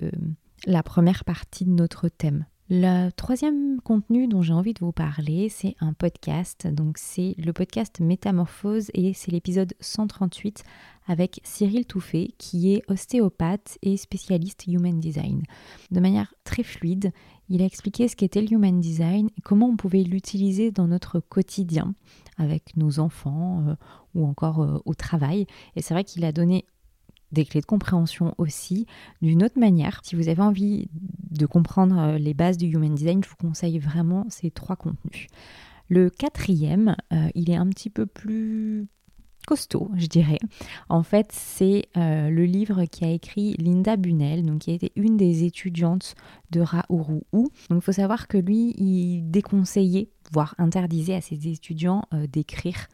la 0.65 0.83
première 0.83 1.23
partie 1.25 1.65
de 1.65 1.71
notre 1.71 2.09
thème. 2.09 2.45
Le 2.69 3.09
troisième 3.11 3.81
contenu 3.81 4.27
dont 4.27 4.41
j'ai 4.41 4.53
envie 4.53 4.73
de 4.73 4.79
vous 4.79 4.93
parler, 4.93 5.49
c'est 5.49 5.75
un 5.81 5.91
podcast. 5.91 6.65
Donc 6.65 6.97
c'est 6.97 7.35
le 7.37 7.51
podcast 7.51 7.99
Métamorphose 7.99 8.89
et 8.93 9.13
c'est 9.13 9.31
l'épisode 9.31 9.73
138 9.81 10.63
avec 11.05 11.41
Cyril 11.43 11.85
Touffet 11.85 12.29
qui 12.37 12.73
est 12.73 12.81
ostéopathe 12.87 13.77
et 13.81 13.97
spécialiste 13.97 14.65
Human 14.65 14.97
Design. 14.97 15.43
De 15.91 15.99
manière 15.99 16.33
très 16.45 16.63
fluide, 16.63 17.11
il 17.49 17.61
a 17.61 17.65
expliqué 17.65 18.07
ce 18.07 18.15
qu'était 18.15 18.41
le 18.41 18.53
Human 18.53 18.79
Design 18.79 19.29
et 19.37 19.41
comment 19.41 19.67
on 19.67 19.75
pouvait 19.75 20.03
l'utiliser 20.03 20.71
dans 20.71 20.87
notre 20.87 21.19
quotidien 21.19 21.93
avec 22.37 22.75
nos 22.77 22.99
enfants 22.99 23.63
euh, 23.67 23.75
ou 24.15 24.25
encore 24.25 24.61
euh, 24.61 24.79
au 24.85 24.93
travail. 24.93 25.45
Et 25.75 25.81
c'est 25.81 25.93
vrai 25.93 26.03
qu'il 26.03 26.25
a 26.25 26.31
donné 26.31 26.65
des 27.31 27.45
clés 27.45 27.61
de 27.61 27.65
compréhension 27.65 28.35
aussi 28.37 28.85
d'une 29.21 29.43
autre 29.43 29.59
manière. 29.59 30.01
Si 30.03 30.15
vous 30.15 30.29
avez 30.29 30.41
envie 30.41 30.87
de 31.31 31.45
comprendre 31.45 31.97
euh, 31.97 32.17
les 32.17 32.33
bases 32.33 32.57
du 32.57 32.67
Human 32.67 32.93
Design, 32.93 33.23
je 33.23 33.29
vous 33.29 33.35
conseille 33.35 33.79
vraiment 33.79 34.25
ces 34.29 34.51
trois 34.51 34.75
contenus. 34.75 35.27
Le 35.89 36.09
quatrième, 36.09 36.95
il 37.35 37.51
est 37.51 37.55
un 37.55 37.67
petit 37.67 37.89
peu 37.89 38.07
plus 38.07 38.87
costaud, 39.45 39.91
je 39.95 40.07
dirais. 40.07 40.39
En 40.89 41.03
fait, 41.03 41.27
c'est 41.31 41.89
le 41.95 42.45
livre 42.45 42.85
qui 42.85 43.03
a 43.03 43.11
écrit 43.11 43.53
Linda 43.57 43.97
Bunel, 43.97 44.43
donc 44.43 44.61
qui 44.61 44.71
été 44.71 44.91
une 44.95 45.17
des 45.17 45.43
étudiantes 45.43 46.15
de 46.51 46.61
Raourou. 46.61 47.25
Donc 47.33 47.49
il 47.69 47.81
faut 47.81 47.91
savoir 47.91 48.27
que 48.27 48.37
lui, 48.37 48.73
il 48.77 49.29
déconseillait 49.29 50.09
voire 50.33 50.55
interdisait 50.57 51.13
à 51.13 51.21
ses 51.21 51.47
étudiants 51.47 52.03
euh, 52.13 52.25
d'écrire 52.27 52.87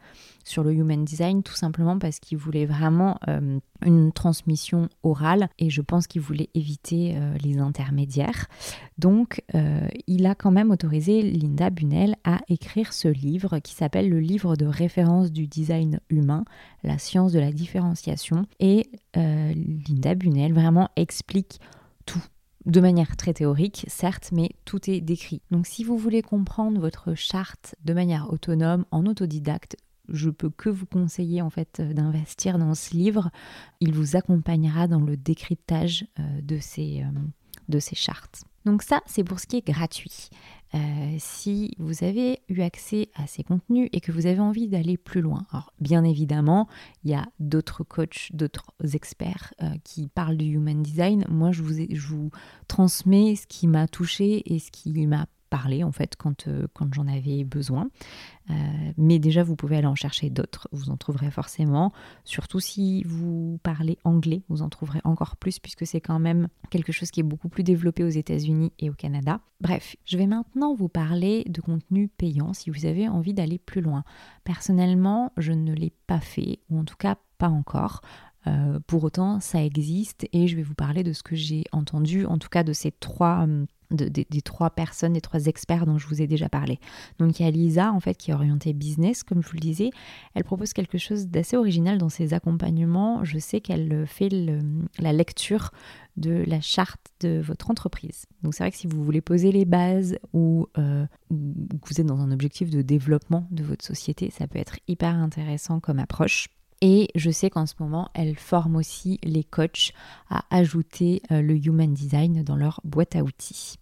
sur 0.44 0.62
le 0.62 0.72
human 0.72 1.04
design 1.04 1.42
tout 1.42 1.54
simplement 1.54 1.98
parce 1.98 2.20
qu'il 2.20 2.36
voulait 2.38 2.66
vraiment 2.66 3.18
euh, 3.28 3.58
une 3.84 4.12
transmission 4.12 4.88
orale 5.02 5.48
et 5.58 5.70
je 5.70 5.80
pense 5.80 6.06
qu'il 6.06 6.20
voulait 6.20 6.50
éviter 6.54 7.14
euh, 7.16 7.36
les 7.42 7.58
intermédiaires. 7.58 8.46
Donc 8.98 9.42
il 10.06 10.26
a 10.26 10.34
quand 10.34 10.50
même 10.50 10.70
autorisé 10.70 11.22
Linda 11.22 11.70
Bunel 11.70 12.16
à 12.24 12.40
écrire 12.48 12.92
ce 12.92 13.08
livre 13.08 13.58
qui 13.60 13.74
s'appelle 13.74 14.10
le 14.10 14.20
livre 14.20 14.56
de 14.56 14.66
référence 14.66 15.32
du 15.32 15.46
design 15.46 16.00
humain, 16.10 16.44
la 16.84 16.98
science 16.98 17.32
de 17.32 17.40
la 17.40 17.50
différenciation 17.50 18.46
et 18.58 18.90
Linda 19.14 20.14
Bunel 20.14 20.52
vraiment 20.52 20.90
explique 20.96 21.60
de 22.66 22.80
manière 22.80 23.16
très 23.16 23.32
théorique, 23.32 23.84
certes, 23.88 24.30
mais 24.32 24.50
tout 24.64 24.90
est 24.90 25.00
décrit. 25.00 25.42
Donc 25.50 25.66
si 25.66 25.84
vous 25.84 25.96
voulez 25.96 26.22
comprendre 26.22 26.80
votre 26.80 27.14
charte 27.14 27.74
de 27.84 27.94
manière 27.94 28.32
autonome, 28.32 28.84
en 28.90 29.06
autodidacte, 29.06 29.76
je 30.08 30.28
peux 30.28 30.50
que 30.50 30.68
vous 30.68 30.86
conseiller 30.86 31.40
en 31.40 31.50
fait 31.50 31.80
d'investir 31.80 32.58
dans 32.58 32.74
ce 32.74 32.94
livre. 32.94 33.30
Il 33.80 33.92
vous 33.92 34.16
accompagnera 34.16 34.88
dans 34.88 35.00
le 35.00 35.16
décryptage 35.16 36.06
euh, 36.18 36.40
de 36.42 36.58
ces, 36.58 37.02
euh, 37.02 37.20
de 37.68 37.78
ces 37.78 37.94
chartes. 37.94 38.44
Donc 38.66 38.82
ça, 38.82 39.00
c'est 39.06 39.24
pour 39.24 39.40
ce 39.40 39.46
qui 39.46 39.56
est 39.56 39.66
gratuit. 39.66 40.28
Euh, 40.74 41.16
si 41.18 41.74
vous 41.78 42.04
avez 42.04 42.40
eu 42.48 42.60
accès 42.60 43.10
à 43.14 43.26
ces 43.26 43.42
contenus 43.42 43.88
et 43.92 44.00
que 44.00 44.12
vous 44.12 44.26
avez 44.26 44.38
envie 44.38 44.68
d'aller 44.68 44.96
plus 44.96 45.20
loin. 45.20 45.46
Alors 45.50 45.72
bien 45.80 46.04
évidemment, 46.04 46.68
il 47.04 47.10
y 47.10 47.14
a 47.14 47.26
d'autres 47.40 47.82
coachs, 47.82 48.28
d'autres 48.32 48.72
experts 48.94 49.52
euh, 49.62 49.70
qui 49.82 50.08
parlent 50.08 50.36
du 50.36 50.46
human 50.46 50.82
design. 50.82 51.24
Moi, 51.28 51.50
je 51.50 51.62
vous, 51.62 51.74
je 51.90 52.06
vous 52.06 52.30
transmets 52.68 53.34
ce 53.34 53.46
qui 53.48 53.66
m'a 53.66 53.88
touché 53.88 54.42
et 54.52 54.60
ce 54.60 54.70
qui 54.70 55.06
m'a 55.06 55.26
parler 55.50 55.84
en 55.84 55.92
fait 55.92 56.16
quand, 56.16 56.48
euh, 56.48 56.66
quand 56.72 56.92
j'en 56.94 57.06
avais 57.08 57.44
besoin. 57.44 57.88
Euh, 58.48 58.54
mais 58.96 59.18
déjà, 59.18 59.42
vous 59.42 59.56
pouvez 59.56 59.76
aller 59.76 59.86
en 59.86 59.94
chercher 59.94 60.30
d'autres, 60.30 60.68
vous 60.72 60.90
en 60.90 60.96
trouverez 60.96 61.30
forcément. 61.30 61.92
Surtout 62.24 62.60
si 62.60 63.02
vous 63.04 63.58
parlez 63.62 63.98
anglais, 64.04 64.42
vous 64.48 64.62
en 64.62 64.68
trouverez 64.68 65.00
encore 65.04 65.36
plus 65.36 65.58
puisque 65.58 65.86
c'est 65.86 66.00
quand 66.00 66.18
même 66.18 66.48
quelque 66.70 66.92
chose 66.92 67.10
qui 67.10 67.20
est 67.20 67.24
beaucoup 67.24 67.48
plus 67.48 67.62
développé 67.62 68.04
aux 68.04 68.08
États-Unis 68.08 68.72
et 68.78 68.88
au 68.88 68.94
Canada. 68.94 69.40
Bref, 69.60 69.96
je 70.06 70.16
vais 70.16 70.26
maintenant 70.26 70.74
vous 70.74 70.88
parler 70.88 71.44
de 71.48 71.60
contenu 71.60 72.08
payant 72.08 72.54
si 72.54 72.70
vous 72.70 72.86
avez 72.86 73.08
envie 73.08 73.34
d'aller 73.34 73.58
plus 73.58 73.82
loin. 73.82 74.04
Personnellement, 74.44 75.32
je 75.36 75.52
ne 75.52 75.74
l'ai 75.74 75.92
pas 76.06 76.20
fait, 76.20 76.60
ou 76.70 76.78
en 76.78 76.84
tout 76.84 76.96
cas 76.96 77.16
pas 77.38 77.48
encore. 77.48 78.00
Euh, 78.46 78.80
pour 78.86 79.04
autant, 79.04 79.38
ça 79.40 79.62
existe 79.62 80.26
et 80.32 80.48
je 80.48 80.56
vais 80.56 80.62
vous 80.62 80.74
parler 80.74 81.02
de 81.02 81.12
ce 81.12 81.22
que 81.22 81.36
j'ai 81.36 81.64
entendu, 81.72 82.24
en 82.24 82.38
tout 82.38 82.48
cas 82.48 82.62
de 82.62 82.72
ces 82.72 82.90
trois 82.90 83.46
des 83.90 84.42
trois 84.42 84.70
personnes, 84.70 85.14
des 85.14 85.20
trois 85.20 85.46
experts 85.46 85.86
dont 85.86 85.98
je 85.98 86.06
vous 86.06 86.22
ai 86.22 86.26
déjà 86.26 86.48
parlé. 86.48 86.78
Donc 87.18 87.40
il 87.40 87.44
y 87.44 87.46
a 87.46 87.50
Lisa, 87.50 87.92
en 87.92 88.00
fait, 88.00 88.16
qui 88.16 88.30
est 88.30 88.34
orientée 88.34 88.72
business, 88.72 89.22
comme 89.22 89.42
je 89.42 89.48
vous 89.48 89.54
le 89.54 89.60
disais. 89.60 89.90
Elle 90.34 90.44
propose 90.44 90.72
quelque 90.72 90.98
chose 90.98 91.26
d'assez 91.28 91.56
original 91.56 91.98
dans 91.98 92.08
ses 92.08 92.34
accompagnements. 92.34 93.24
Je 93.24 93.38
sais 93.38 93.60
qu'elle 93.60 94.06
fait 94.06 94.28
la 94.98 95.12
lecture 95.12 95.70
de 96.16 96.44
la 96.46 96.60
charte 96.60 97.00
de 97.20 97.40
votre 97.40 97.70
entreprise. 97.70 98.26
Donc 98.42 98.54
c'est 98.54 98.62
vrai 98.62 98.70
que 98.70 98.76
si 98.76 98.86
vous 98.86 99.02
voulez 99.02 99.20
poser 99.20 99.52
les 99.52 99.64
bases 99.64 100.18
ou, 100.32 100.66
euh, 100.78 101.06
ou 101.30 101.78
que 101.82 101.88
vous 101.88 102.00
êtes 102.00 102.06
dans 102.06 102.20
un 102.20 102.30
objectif 102.30 102.70
de 102.70 102.82
développement 102.82 103.46
de 103.50 103.62
votre 103.62 103.84
société, 103.84 104.30
ça 104.30 104.46
peut 104.46 104.58
être 104.58 104.78
hyper 104.86 105.14
intéressant 105.14 105.80
comme 105.80 105.98
approche. 105.98 106.48
Et 106.82 107.08
je 107.14 107.30
sais 107.30 107.50
qu'en 107.50 107.66
ce 107.66 107.74
moment, 107.78 108.08
elle 108.14 108.36
forme 108.36 108.76
aussi 108.76 109.18
les 109.22 109.44
coachs 109.44 109.92
à 110.30 110.44
ajouter 110.50 111.20
euh, 111.30 111.42
le 111.42 111.54
Human 111.54 111.92
Design 111.92 112.42
dans 112.42 112.56
leur 112.56 112.80
boîte 112.84 113.16
à 113.16 113.22
outils. 113.22 113.76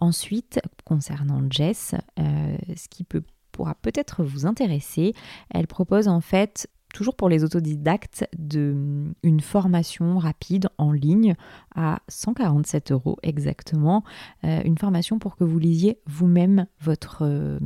Ensuite, 0.00 0.60
concernant 0.84 1.42
Jess, 1.50 1.94
euh, 2.18 2.56
ce 2.76 2.88
qui 2.88 3.04
pourra 3.52 3.74
peut-être 3.76 4.22
vous 4.22 4.46
intéresser, 4.46 5.14
elle 5.50 5.66
propose 5.66 6.08
en 6.08 6.20
fait 6.20 6.68
toujours 6.94 7.16
pour 7.16 7.28
les 7.28 7.44
autodidactes, 7.44 8.26
une 8.52 9.40
formation 9.40 10.18
rapide 10.18 10.68
en 10.78 10.90
ligne 10.92 11.34
à 11.74 12.00
147 12.08 12.92
euros 12.92 13.18
exactement. 13.22 14.04
Euh, 14.44 14.62
une 14.64 14.78
formation 14.78 15.18
pour 15.18 15.36
que 15.36 15.44
vous 15.44 15.58
lisiez 15.58 16.00
vous-même 16.06 16.66
votre, 16.80 17.58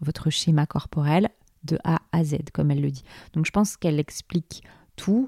votre 0.00 0.30
schéma 0.30 0.66
corporel 0.66 1.28
de 1.64 1.78
A 1.84 2.00
à 2.12 2.24
Z, 2.24 2.38
comme 2.52 2.70
elle 2.70 2.80
le 2.80 2.90
dit. 2.90 3.04
Donc 3.34 3.46
je 3.46 3.50
pense 3.50 3.76
qu'elle 3.76 4.00
explique 4.00 4.62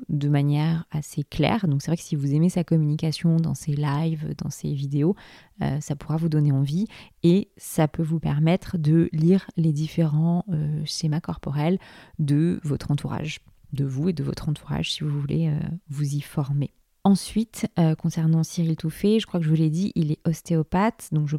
de 0.09 0.29
manière 0.29 0.85
assez 0.91 1.23
claire. 1.23 1.67
Donc 1.69 1.83
c'est 1.83 1.91
vrai 1.91 1.97
que 1.97 2.03
si 2.03 2.17
vous 2.17 2.35
aimez 2.35 2.49
sa 2.49 2.65
communication 2.65 3.37
dans 3.37 3.55
ses 3.55 3.75
lives, 3.75 4.35
dans 4.39 4.51
ses 4.51 4.73
vidéos, 4.73 5.15
euh, 5.63 5.81
ça 5.81 5.97
pourra 5.97 6.17
vous 6.17 6.29
donner 6.29 6.53
envie 6.53 6.87
et 7.23 7.51
ça 7.57 7.89
peut 7.89 8.03
vous 8.03 8.21
permettre 8.21 8.79
de 8.79 9.09
lire 9.13 9.47
les 9.57 9.73
différents 9.73 10.45
euh, 10.51 10.83
schémas 10.85 11.21
corporels 11.21 11.79
de 12.19 12.61
votre 12.65 12.91
entourage, 12.91 13.41
de 13.73 13.85
vous 13.85 14.09
et 14.09 14.13
de 14.13 14.25
votre 14.25 14.49
entourage 14.49 14.93
si 14.93 15.05
vous 15.05 15.21
voulez 15.21 15.49
euh, 15.49 15.59
vous 15.89 16.15
y 16.15 16.21
former. 16.21 16.71
Ensuite, 17.05 17.67
concernant 17.99 18.45
Cyril 18.45 18.77
Touffet, 18.77 19.19
je 19.19 19.27
crois 19.27 19.41
que 19.41 19.45
je 19.45 19.51
vous 19.51 19.57
l'ai 19.57 19.71
dit, 19.71 19.91
il 19.97 20.13
est 20.13 20.21
ostéopathe, 20.25 21.09
donc 21.11 21.27
je 21.27 21.37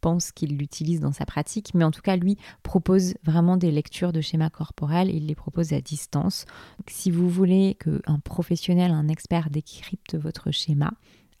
pense 0.00 0.32
qu'il 0.32 0.56
l'utilise 0.56 1.00
dans 1.00 1.12
sa 1.12 1.26
pratique, 1.26 1.74
mais 1.74 1.84
en 1.84 1.90
tout 1.90 2.02
cas, 2.02 2.16
lui 2.16 2.36
propose 2.62 3.14
vraiment 3.24 3.56
des 3.56 3.70
lectures 3.70 4.12
de 4.12 4.20
schémas 4.20 4.50
corporels, 4.50 5.10
il 5.10 5.26
les 5.26 5.34
propose 5.34 5.72
à 5.72 5.80
distance. 5.80 6.46
si 6.88 7.10
vous 7.10 7.28
voulez 7.28 7.76
qu'un 7.80 8.18
professionnel, 8.20 8.90
un 8.92 9.08
expert 9.08 9.50
décrypte 9.50 10.16
votre 10.16 10.50
schéma, 10.50 10.92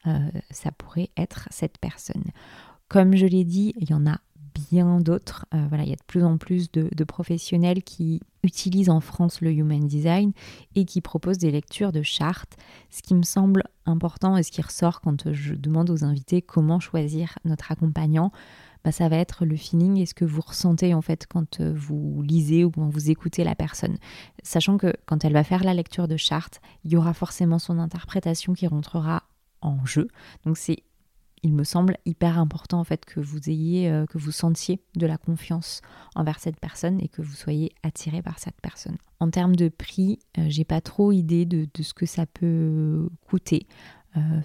euh, 0.06 0.18
ça 0.50 0.70
pourrait 0.72 1.10
être 1.16 1.48
cette 1.50 1.78
personne. 1.78 2.24
Comme 2.88 3.16
je 3.16 3.26
l'ai 3.26 3.44
dit, 3.44 3.74
il 3.78 3.90
y 3.90 3.94
en 3.94 4.06
a 4.06 4.20
bien 4.56 5.00
d'autres. 5.00 5.46
Euh, 5.54 5.66
voilà, 5.68 5.84
il 5.84 5.90
y 5.90 5.92
a 5.92 5.96
de 5.96 6.04
plus 6.06 6.24
en 6.24 6.38
plus 6.38 6.70
de, 6.72 7.04
professionnels 7.04 7.82
qui 7.82 8.20
utilisent 8.42 8.90
en 8.90 9.00
France 9.00 9.40
le 9.40 9.52
Human 9.52 9.86
Design 9.86 10.32
et 10.74 10.84
qui 10.84 11.00
proposent 11.00 11.38
des 11.38 11.50
lectures 11.50 11.92
de 11.92 12.02
chartes. 12.02 12.56
Ce 12.90 13.02
qui 13.02 13.14
me 13.14 13.22
semble 13.22 13.64
important 13.84 14.36
et 14.36 14.42
ce 14.42 14.50
qui 14.50 14.62
ressort 14.62 15.00
quand 15.00 15.32
je 15.32 15.54
demande 15.54 15.90
aux 15.90 16.04
invités 16.04 16.42
comment 16.42 16.80
choisir 16.80 17.38
notre 17.44 17.72
accompagnant, 17.72 18.32
bah, 18.84 18.92
ça 18.92 19.08
va 19.08 19.16
être 19.16 19.44
le 19.44 19.56
feeling 19.56 19.98
et 19.98 20.06
ce 20.06 20.14
que 20.14 20.24
vous 20.24 20.40
ressentez 20.40 20.94
en 20.94 21.02
fait 21.02 21.26
quand 21.26 21.60
euh, 21.60 21.72
vous 21.74 22.22
lisez 22.22 22.64
ou 22.64 22.70
quand 22.70 22.88
vous 22.88 23.10
écoutez 23.10 23.44
la 23.44 23.54
personne. 23.54 23.96
Sachant 24.42 24.78
que 24.78 24.92
quand 25.06 25.24
elle 25.24 25.32
va 25.32 25.44
faire 25.44 25.64
la 25.64 25.74
lecture 25.74 26.08
de 26.08 26.16
charte, 26.16 26.60
il 26.84 26.92
y 26.92 26.96
aura 26.96 27.12
forcément 27.12 27.58
son 27.58 27.78
interprétation 27.78 28.52
qui 28.54 28.66
rentrera 28.66 29.24
en 29.60 29.84
jeu. 29.84 30.08
Donc 30.44 30.56
c'est 30.56 30.82
il 31.46 31.54
me 31.54 31.64
semble 31.64 31.96
hyper 32.04 32.38
important 32.38 32.80
en 32.80 32.84
fait 32.84 33.04
que 33.04 33.20
vous 33.20 33.48
ayez, 33.48 33.88
euh, 33.88 34.04
que 34.06 34.18
vous 34.18 34.32
sentiez 34.32 34.80
de 34.96 35.06
la 35.06 35.16
confiance 35.16 35.80
envers 36.16 36.40
cette 36.40 36.58
personne 36.58 37.00
et 37.00 37.08
que 37.08 37.22
vous 37.22 37.34
soyez 37.34 37.72
attiré 37.84 38.20
par 38.20 38.40
cette 38.40 38.60
personne. 38.60 38.96
En 39.20 39.30
termes 39.30 39.54
de 39.54 39.68
prix, 39.68 40.18
euh, 40.38 40.46
j'ai 40.48 40.64
pas 40.64 40.80
trop 40.80 41.12
idée 41.12 41.46
de, 41.46 41.68
ce 41.80 41.94
que 41.94 42.04
ça 42.04 42.26
peut 42.26 43.08
coûter. 43.28 43.66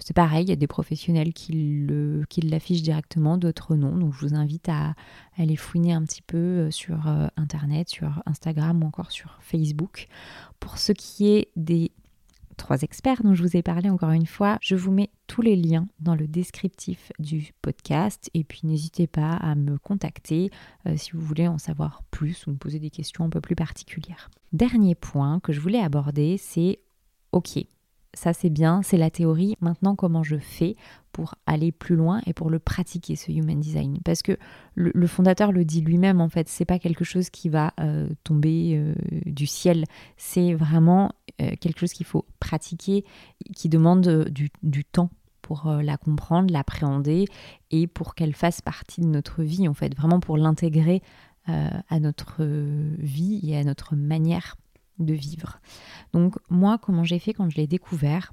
c'est 0.00 0.14
pareil, 0.14 0.44
il 0.44 0.50
y 0.50 0.52
a 0.52 0.56
des 0.56 0.66
professionnels 0.66 1.32
qui 1.32 1.88
l'affichent 2.42 2.82
directement, 2.82 3.38
d'autres 3.38 3.74
non. 3.74 3.96
Donc 3.96 4.12
je 4.12 4.26
vous 4.26 4.34
invite 4.34 4.68
à 4.68 4.94
aller 5.38 5.56
fouiner 5.56 5.94
un 5.94 6.02
petit 6.04 6.20
peu 6.20 6.70
sur 6.70 7.06
Internet, 7.36 7.88
sur 7.88 8.22
Instagram 8.26 8.84
ou 8.84 8.86
encore 8.86 9.10
sur 9.10 9.38
Facebook. 9.40 10.08
Pour 10.60 10.76
ce 10.76 10.92
qui 10.92 11.30
est 11.30 11.48
des 11.56 11.90
trois 12.62 12.82
experts 12.82 13.24
dont 13.24 13.34
je 13.34 13.42
vous 13.42 13.56
ai 13.56 13.62
parlé 13.62 13.90
encore 13.90 14.12
une 14.12 14.24
fois. 14.24 14.56
Je 14.60 14.76
vous 14.76 14.92
mets 14.92 15.10
tous 15.26 15.42
les 15.42 15.56
liens 15.56 15.88
dans 15.98 16.14
le 16.14 16.28
descriptif 16.28 17.10
du 17.18 17.52
podcast 17.60 18.30
et 18.34 18.44
puis 18.44 18.60
n'hésitez 18.62 19.08
pas 19.08 19.32
à 19.32 19.56
me 19.56 19.78
contacter 19.78 20.52
euh, 20.86 20.96
si 20.96 21.10
vous 21.10 21.20
voulez 21.20 21.48
en 21.48 21.58
savoir 21.58 22.04
plus 22.12 22.46
ou 22.46 22.52
me 22.52 22.56
poser 22.56 22.78
des 22.78 22.90
questions 22.90 23.24
un 23.24 23.30
peu 23.30 23.40
plus 23.40 23.56
particulières. 23.56 24.30
Dernier 24.52 24.94
point 24.94 25.40
que 25.40 25.52
je 25.52 25.58
voulais 25.58 25.80
aborder, 25.80 26.36
c'est 26.38 26.78
ok, 27.32 27.58
ça 28.14 28.32
c'est 28.32 28.50
bien, 28.50 28.82
c'est 28.82 28.96
la 28.96 29.10
théorie. 29.10 29.56
Maintenant, 29.60 29.96
comment 29.96 30.22
je 30.22 30.36
fais 30.36 30.76
pour 31.12 31.34
aller 31.46 31.72
plus 31.72 31.96
loin 31.96 32.20
et 32.26 32.32
pour 32.32 32.50
le 32.50 32.58
pratiquer 32.58 33.16
ce 33.16 33.32
human 33.32 33.58
design? 33.58 33.98
Parce 34.04 34.22
que 34.22 34.36
le, 34.74 35.06
fondateur 35.06 35.52
le 35.52 35.64
dit 35.64 35.80
lui-même 35.80 36.20
en 36.20 36.28
fait, 36.28 36.48
c'est 36.48 36.64
pas 36.64 36.78
quelque 36.78 37.04
chose 37.04 37.30
qui 37.30 37.48
va 37.48 37.72
euh, 37.80 38.08
tomber 38.24 38.74
euh, 38.74 38.94
du 39.26 39.46
ciel. 39.46 39.84
C'est 40.16 40.54
vraiment 40.54 41.12
euh, 41.40 41.52
quelque 41.60 41.80
chose 41.80 41.92
qu'il 41.92 42.06
faut 42.06 42.26
pratiquer, 42.38 43.04
qui 43.54 43.68
demande 43.68 44.28
du, 44.28 44.50
du 44.62 44.84
temps 44.84 45.10
pour 45.40 45.68
la 45.82 45.96
comprendre, 45.96 46.52
l'appréhender 46.52 47.24
et 47.72 47.88
pour 47.88 48.14
qu'elle 48.14 48.32
fasse 48.32 48.60
partie 48.60 49.00
de 49.00 49.06
notre 49.06 49.42
vie 49.42 49.66
en 49.66 49.74
fait, 49.74 49.94
vraiment 49.96 50.20
pour 50.20 50.36
l'intégrer 50.36 51.02
à 51.46 51.98
notre 51.98 52.44
vie 52.44 53.40
et 53.42 53.56
à 53.56 53.64
notre 53.64 53.96
manière 53.96 54.56
de 55.02 55.14
vivre. 55.14 55.60
Donc 56.12 56.36
moi, 56.50 56.78
comment 56.78 57.04
j'ai 57.04 57.18
fait 57.18 57.32
quand 57.32 57.48
je 57.50 57.56
l'ai 57.56 57.66
découvert? 57.66 58.32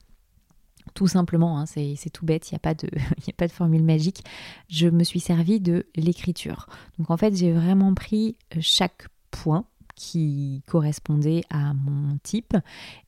Tout 0.93 1.07
simplement, 1.07 1.59
hein, 1.59 1.65
c'est 1.65 2.09
tout 2.11 2.25
bête, 2.25 2.49
il 2.49 2.53
n'y 2.53 2.57
a, 2.57 2.59
pas 2.59 2.73
de, 2.73 2.87
a 3.27 3.33
pas 3.37 3.47
de 3.47 3.51
formule 3.51 3.83
magique. 3.83 4.23
Je 4.69 4.87
me 4.87 5.03
suis 5.03 5.19
servi 5.19 5.59
de 5.59 5.85
l'écriture. 5.95 6.67
Donc 6.97 7.11
en 7.11 7.17
fait, 7.17 7.35
j'ai 7.35 7.51
vraiment 7.51 7.93
pris 7.93 8.35
euh, 8.55 8.59
chaque 8.61 9.07
point 9.31 9.65
qui 9.95 10.63
correspondait 10.65 11.43
à 11.49 11.73
mon 11.73 12.17
type 12.23 12.55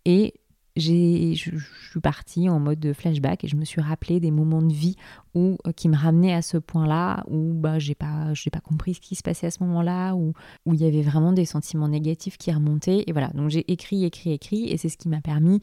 et 0.06 0.34
je, 0.78 1.34
je, 1.36 1.58
suis 1.90 2.00
partie 2.00 2.50
en 2.50 2.60
mode 2.60 2.94
flashback 2.94 3.44
et 3.44 3.48
je 3.48 3.56
me 3.56 3.66
suis 3.66 3.82
rappelé 3.82 4.20
des 4.20 4.32
moments 4.32 4.62
de 4.62 4.74
vie 4.74 4.96
où, 5.34 5.58
euh, 5.68 5.72
qui 5.72 5.90
me 5.90 5.96
ramenaient 5.96 6.34
à 6.34 6.42
ce 6.42 6.58
point-là 6.58 7.24
où 7.28 7.54
bah, 7.54 7.80
j'ai 7.80 7.96
pas, 7.96 8.34
pas 8.52 8.60
compris 8.60 8.94
ce 8.94 9.02
qui 9.02 9.16
se 9.16 9.24
passait 9.24 9.48
à 9.48 9.52
ce 9.52 9.64
moment-là, 9.64 10.14
où, 10.16 10.34
où 10.66 10.74
il 10.74 10.82
y 10.82 10.86
avait 10.86 11.02
vraiment 11.02 11.34
des 11.34 11.46
sentiments 11.46 11.90
négatifs 11.90 12.38
qui 12.38 12.52
remontaient. 12.52 13.04
Et 13.08 13.12
voilà, 13.12 13.30
donc 13.30 13.50
j'ai 13.50 13.70
écrit, 13.72 14.06
écrit, 14.06 14.32
écrit 14.32 14.70
et 14.70 14.78
c'est 14.78 14.90
ce 14.90 14.98
qui 14.98 15.10
m'a 15.10 15.22
permis 15.22 15.60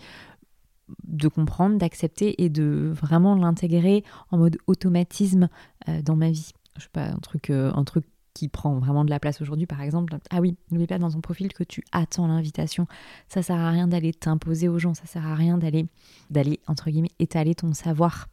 de 1.05 1.29
comprendre, 1.29 1.79
d'accepter 1.79 2.43
et 2.43 2.49
de 2.49 2.91
vraiment 2.95 3.35
l'intégrer 3.35 4.05
en 4.31 4.38
mode 4.38 4.59
automatisme 4.67 5.49
euh, 5.88 6.03
dans 6.03 6.17
ma 6.17 6.31
vie. 6.31 6.53
Je 6.77 6.83
sais 6.85 6.88
pas, 6.93 7.09
un 7.09 7.19
truc, 7.19 7.50
euh, 7.50 7.73
un 7.75 7.85
truc 7.85 8.05
prend 8.47 8.78
vraiment 8.78 9.04
de 9.04 9.11
la 9.11 9.18
place 9.18 9.40
aujourd'hui, 9.40 9.66
par 9.66 9.83
exemple. 9.83 10.16
Ah 10.30 10.40
oui, 10.40 10.57
n'oublie 10.71 10.87
pas 10.87 10.99
dans 10.99 11.11
ton 11.11 11.21
profil 11.21 11.52
que 11.52 11.64
tu 11.64 11.83
attends 11.90 12.28
l'invitation. 12.28 12.87
Ça 13.28 13.42
sert 13.42 13.57
à 13.57 13.71
rien 13.71 13.88
d'aller 13.88 14.12
t'imposer 14.12 14.68
aux 14.68 14.78
gens, 14.78 14.95
ça 14.95 15.07
sert 15.07 15.26
à 15.26 15.35
rien 15.35 15.59
d'aller, 15.59 15.87
d'aller 16.30 16.61
entre 16.68 16.90
guillemets, 16.90 17.11
étaler 17.18 17.54
ton 17.54 17.73
savoir. 17.75 18.28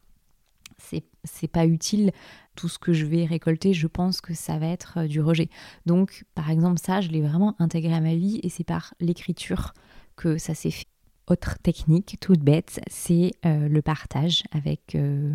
C'est, 0.78 1.04
c'est 1.24 1.48
pas 1.48 1.66
utile. 1.66 2.12
Tout 2.54 2.68
ce 2.68 2.78
que 2.78 2.92
je 2.92 3.06
vais 3.06 3.24
récolter, 3.24 3.72
je 3.72 3.86
pense 3.86 4.20
que 4.20 4.34
ça 4.34 4.58
va 4.58 4.66
être 4.66 4.98
euh, 4.98 5.06
du 5.08 5.20
rejet. 5.20 5.48
Donc, 5.86 6.24
par 6.34 6.50
exemple, 6.50 6.78
ça, 6.78 7.00
je 7.00 7.08
l'ai 7.08 7.22
vraiment 7.22 7.56
intégré 7.58 7.94
à 7.94 8.00
ma 8.00 8.14
vie 8.14 8.40
et 8.42 8.48
c'est 8.48 8.64
par 8.64 8.94
l'écriture 9.00 9.72
que 10.16 10.38
ça 10.38 10.54
s'est 10.54 10.70
fait. 10.70 10.86
Autre 11.28 11.58
technique 11.58 12.18
toute 12.20 12.38
bête, 12.38 12.80
c'est 12.86 13.32
euh, 13.44 13.68
le 13.68 13.82
partage 13.82 14.44
avec 14.52 14.94
euh, 14.94 15.34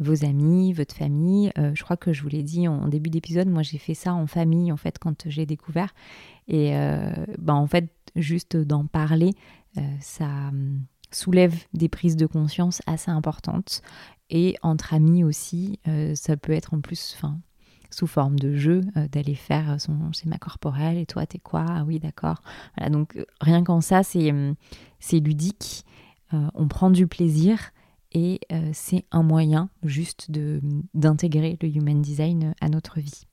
vos 0.00 0.24
amis, 0.24 0.72
votre 0.72 0.94
famille. 0.94 1.52
Euh, 1.58 1.72
je 1.74 1.84
crois 1.84 1.96
que 1.96 2.12
je 2.12 2.22
vous 2.22 2.28
l'ai 2.28 2.42
dit 2.42 2.66
en, 2.66 2.88
début 2.88 3.10
d'épisode, 3.10 3.48
moi 3.48 3.62
j'ai 3.62 3.78
fait 3.78 3.94
ça 3.94 4.14
en 4.14 4.26
famille 4.26 4.72
en 4.72 4.76
fait 4.76 4.98
quand 4.98 5.28
j'ai 5.28 5.46
découvert. 5.46 5.94
Et 6.48 6.76
euh, 6.76 7.12
bah, 7.38 7.54
en 7.54 7.66
fait, 7.66 7.92
juste 8.16 8.56
d'en 8.56 8.86
parler, 8.86 9.34
euh, 9.76 9.80
ça 10.00 10.24
hum, 10.24 10.80
soulève 11.12 11.54
des 11.74 11.88
prises 11.88 12.16
de 12.16 12.26
conscience 12.26 12.82
assez 12.86 13.10
importantes. 13.10 13.82
Et 14.30 14.56
entre 14.62 14.94
amis 14.94 15.24
aussi, 15.24 15.80
ça 16.14 16.36
peut 16.36 16.52
être 16.52 16.72
en 16.72 16.80
plus, 16.80 17.16
enfin, 17.16 17.40
sous 17.90 18.06
forme 18.06 18.38
de 18.38 18.54
jeu, 18.54 18.82
d'aller 19.10 19.34
faire 19.34 19.80
son 19.80 20.12
schéma 20.12 20.38
corporel. 20.38 20.98
Et 20.98 21.04
toi, 21.04 21.26
t'es 21.26 21.40
quoi? 21.40 21.66
Ah 21.68 21.82
oui, 21.84 21.98
d'accord. 21.98 22.40
Voilà, 22.76 22.90
donc 22.90 23.18
rien 23.40 23.64
qu'en 23.64 23.80
ça, 23.80 24.04
c'est 24.04 24.30
hum, 24.30 24.54
ludique. 25.12 25.84
on 26.30 26.68
prend 26.68 26.90
du 26.90 27.08
plaisir 27.08 27.72
et 28.12 28.40
euh, 28.52 28.70
c'est 28.72 29.04
un 29.10 29.22
moyen 29.22 29.70
juste 29.82 30.30
de, 30.30 30.60
d'intégrer 30.94 31.58
le 31.62 31.68
human 31.68 32.00
design 32.00 32.54
à 32.60 32.68
notre 32.68 33.00
vie. 33.00 33.26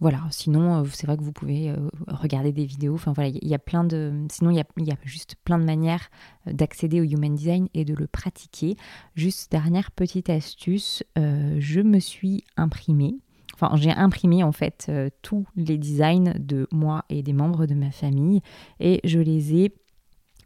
Voilà, 0.00 0.22
sinon 0.30 0.82
euh, 0.82 0.84
c'est 0.92 1.06
vrai 1.06 1.16
que 1.16 1.22
vous 1.22 1.32
pouvez 1.32 1.70
euh, 1.70 1.88
regarder 2.08 2.52
des 2.52 2.64
vidéos, 2.64 2.94
enfin 2.94 3.12
voilà, 3.12 3.30
il 3.30 3.48
y, 3.48 3.54
a 3.54 3.58
plein 3.58 3.84
de... 3.84 4.12
Sinon 4.30 4.50
il 4.50 4.56
y 4.56 4.90
a, 4.90 4.96
juste 5.04 5.36
plein 5.44 5.58
de 5.58 5.64
manières 5.64 6.10
d'accéder 6.46 7.00
au 7.00 7.04
human 7.04 7.34
design 7.34 7.68
et 7.74 7.84
de 7.84 7.94
le 7.94 8.06
pratiquer. 8.06 8.76
Juste 9.14 9.50
dernière 9.52 9.92
petite 9.92 10.30
astuce, 10.30 11.04
je 11.16 11.80
me 11.80 12.00
suis 12.00 12.44
imprimée, 12.56 13.16
enfin 13.54 13.70
j'ai 13.76 13.92
imprimé 13.92 14.42
en 14.42 14.52
fait 14.52 14.90
tous 15.22 15.46
les 15.54 15.78
designs 15.78 16.34
de 16.38 16.66
moi 16.72 17.04
et 17.08 17.22
des 17.22 17.32
membres 17.32 17.66
de 17.66 17.74
ma 17.74 17.92
famille 17.92 18.42
et 18.80 19.00
je 19.04 19.20
les 19.20 19.54
ai 19.54 19.74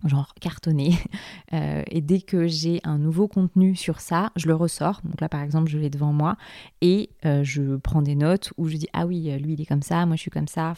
genre 0.04 0.34
cartonné. 0.40 0.94
Euh, 1.54 1.82
et 1.90 2.02
dès 2.02 2.20
que 2.20 2.46
j'ai 2.46 2.78
un 2.84 2.98
nouveau 2.98 3.26
contenu 3.26 3.74
sur 3.74 4.00
ça, 4.00 4.32
je 4.36 4.48
le 4.48 4.54
ressors. 4.54 5.00
Donc 5.02 5.18
là, 5.18 5.30
par 5.30 5.40
exemple, 5.40 5.70
je 5.70 5.78
l'ai 5.78 5.88
devant 5.88 6.12
moi 6.12 6.36
et 6.82 7.08
euh, 7.24 7.42
je 7.42 7.76
prends 7.76 8.02
des 8.02 8.16
notes 8.16 8.52
où 8.58 8.68
je 8.68 8.76
dis 8.76 8.88
ah 8.92 9.06
oui, 9.06 9.34
lui 9.38 9.54
il 9.54 9.60
est 9.62 9.64
comme 9.64 9.80
ça, 9.80 10.04
moi 10.04 10.16
je 10.16 10.20
suis 10.20 10.30
comme 10.30 10.46
ça. 10.46 10.74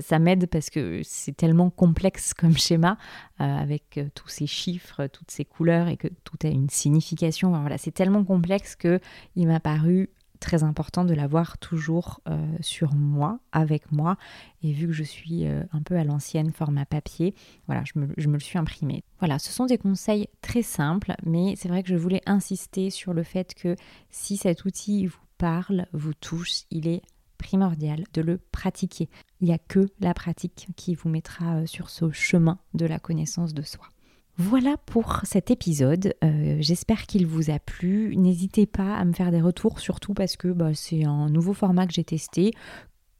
ça 0.00 0.18
m'aide 0.18 0.48
parce 0.48 0.68
que 0.68 1.00
c'est 1.02 1.34
tellement 1.34 1.70
complexe 1.70 2.34
comme 2.38 2.58
schéma 2.58 2.98
euh, 3.40 3.44
avec 3.56 4.00
tous 4.14 4.28
ces 4.28 4.46
chiffres, 4.46 5.06
toutes 5.06 5.30
ces 5.30 5.46
couleurs 5.46 5.88
et 5.88 5.96
que 5.96 6.08
tout 6.24 6.36
a 6.44 6.48
une 6.48 6.68
signification. 6.68 7.58
voilà, 7.58 7.78
c'est 7.78 7.92
tellement 7.92 8.24
complexe 8.24 8.76
que 8.76 9.00
il 9.34 9.46
m'a 9.46 9.60
paru 9.60 10.10
très 10.42 10.64
important 10.64 11.04
de 11.04 11.14
l'avoir 11.14 11.56
toujours 11.56 12.20
euh, 12.28 12.36
sur 12.60 12.94
moi, 12.94 13.38
avec 13.52 13.90
moi. 13.92 14.16
Et 14.62 14.72
vu 14.72 14.88
que 14.88 14.92
je 14.92 15.04
suis 15.04 15.46
euh, 15.46 15.62
un 15.72 15.80
peu 15.80 15.96
à 15.96 16.04
l'ancienne 16.04 16.52
format 16.52 16.84
papier, 16.84 17.34
voilà, 17.66 17.82
je 17.84 17.98
me, 17.98 18.08
je 18.16 18.28
me, 18.28 18.34
le 18.34 18.40
suis 18.40 18.58
imprimé. 18.58 19.04
Voilà, 19.20 19.38
ce 19.38 19.52
sont 19.52 19.66
des 19.66 19.78
conseils 19.78 20.28
très 20.42 20.62
simples, 20.62 21.14
mais 21.24 21.54
c'est 21.56 21.68
vrai 21.68 21.82
que 21.82 21.88
je 21.88 21.96
voulais 21.96 22.20
insister 22.26 22.90
sur 22.90 23.14
le 23.14 23.22
fait 23.22 23.54
que 23.54 23.76
si 24.10 24.36
cet 24.36 24.64
outil 24.64 25.06
vous 25.06 25.16
parle, 25.38 25.86
vous 25.92 26.14
touche, 26.14 26.62
il 26.70 26.88
est 26.88 27.02
primordial 27.38 28.04
de 28.12 28.22
le 28.22 28.38
pratiquer. 28.38 29.08
Il 29.40 29.46
n'y 29.46 29.54
a 29.54 29.58
que 29.58 29.88
la 30.00 30.14
pratique 30.14 30.68
qui 30.76 30.94
vous 30.94 31.08
mettra 31.08 31.56
euh, 31.56 31.66
sur 31.66 31.88
ce 31.88 32.10
chemin 32.10 32.58
de 32.74 32.86
la 32.86 32.98
connaissance 32.98 33.54
de 33.54 33.62
soi. 33.62 33.91
Voilà 34.38 34.76
pour 34.86 35.20
cet 35.24 35.50
épisode. 35.50 36.14
Euh, 36.24 36.56
j'espère 36.60 37.06
qu'il 37.06 37.26
vous 37.26 37.50
a 37.50 37.58
plu. 37.58 38.16
N'hésitez 38.16 38.66
pas 38.66 38.96
à 38.96 39.04
me 39.04 39.12
faire 39.12 39.30
des 39.30 39.42
retours, 39.42 39.78
surtout 39.78 40.14
parce 40.14 40.36
que 40.36 40.48
bah, 40.48 40.70
c'est 40.74 41.04
un 41.04 41.28
nouveau 41.28 41.52
format 41.52 41.86
que 41.86 41.92
j'ai 41.92 42.04
testé, 42.04 42.52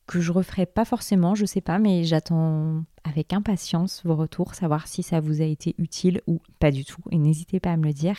que 0.06 0.20
je 0.20 0.32
referai 0.32 0.66
pas 0.66 0.84
forcément, 0.84 1.34
je 1.34 1.44
sais 1.44 1.60
pas, 1.60 1.78
mais 1.78 2.04
j'attends 2.04 2.82
avec 3.04 3.32
impatience 3.32 4.02
vos 4.04 4.16
retours, 4.16 4.54
savoir 4.54 4.88
si 4.88 5.02
ça 5.02 5.20
vous 5.20 5.42
a 5.42 5.44
été 5.44 5.74
utile 5.78 6.22
ou 6.26 6.40
pas 6.58 6.70
du 6.70 6.84
tout. 6.84 7.02
Et 7.10 7.18
n'hésitez 7.18 7.60
pas 7.60 7.72
à 7.72 7.76
me 7.76 7.84
le 7.84 7.92
dire. 7.92 8.16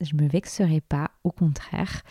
Je 0.00 0.14
me 0.14 0.26
vexerai 0.26 0.80
pas, 0.80 1.10
au 1.24 1.30
contraire. 1.30 2.02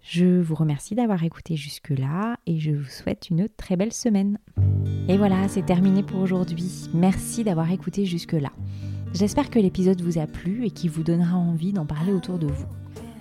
Je 0.00 0.40
vous 0.40 0.54
remercie 0.54 0.94
d'avoir 0.94 1.22
écouté 1.22 1.56
jusque-là 1.56 2.38
et 2.46 2.58
je 2.58 2.72
vous 2.72 2.88
souhaite 2.88 3.30
une 3.30 3.48
très 3.48 3.76
belle 3.76 3.92
semaine. 3.92 4.38
Et 5.08 5.16
voilà, 5.16 5.46
c'est 5.48 5.64
terminé 5.64 6.02
pour 6.02 6.20
aujourd'hui. 6.20 6.88
Merci 6.92 7.44
d'avoir 7.44 7.70
écouté 7.70 8.04
jusque-là. 8.04 8.50
J'espère 9.14 9.50
que 9.50 9.58
l'épisode 9.58 10.02
vous 10.02 10.18
a 10.18 10.26
plu 10.26 10.66
et 10.66 10.70
qu'il 10.70 10.90
vous 10.90 11.02
donnera 11.02 11.36
envie 11.36 11.72
d'en 11.72 11.86
parler 11.86 12.12
autour 12.12 12.38
de 12.38 12.46
vous. 12.46 12.66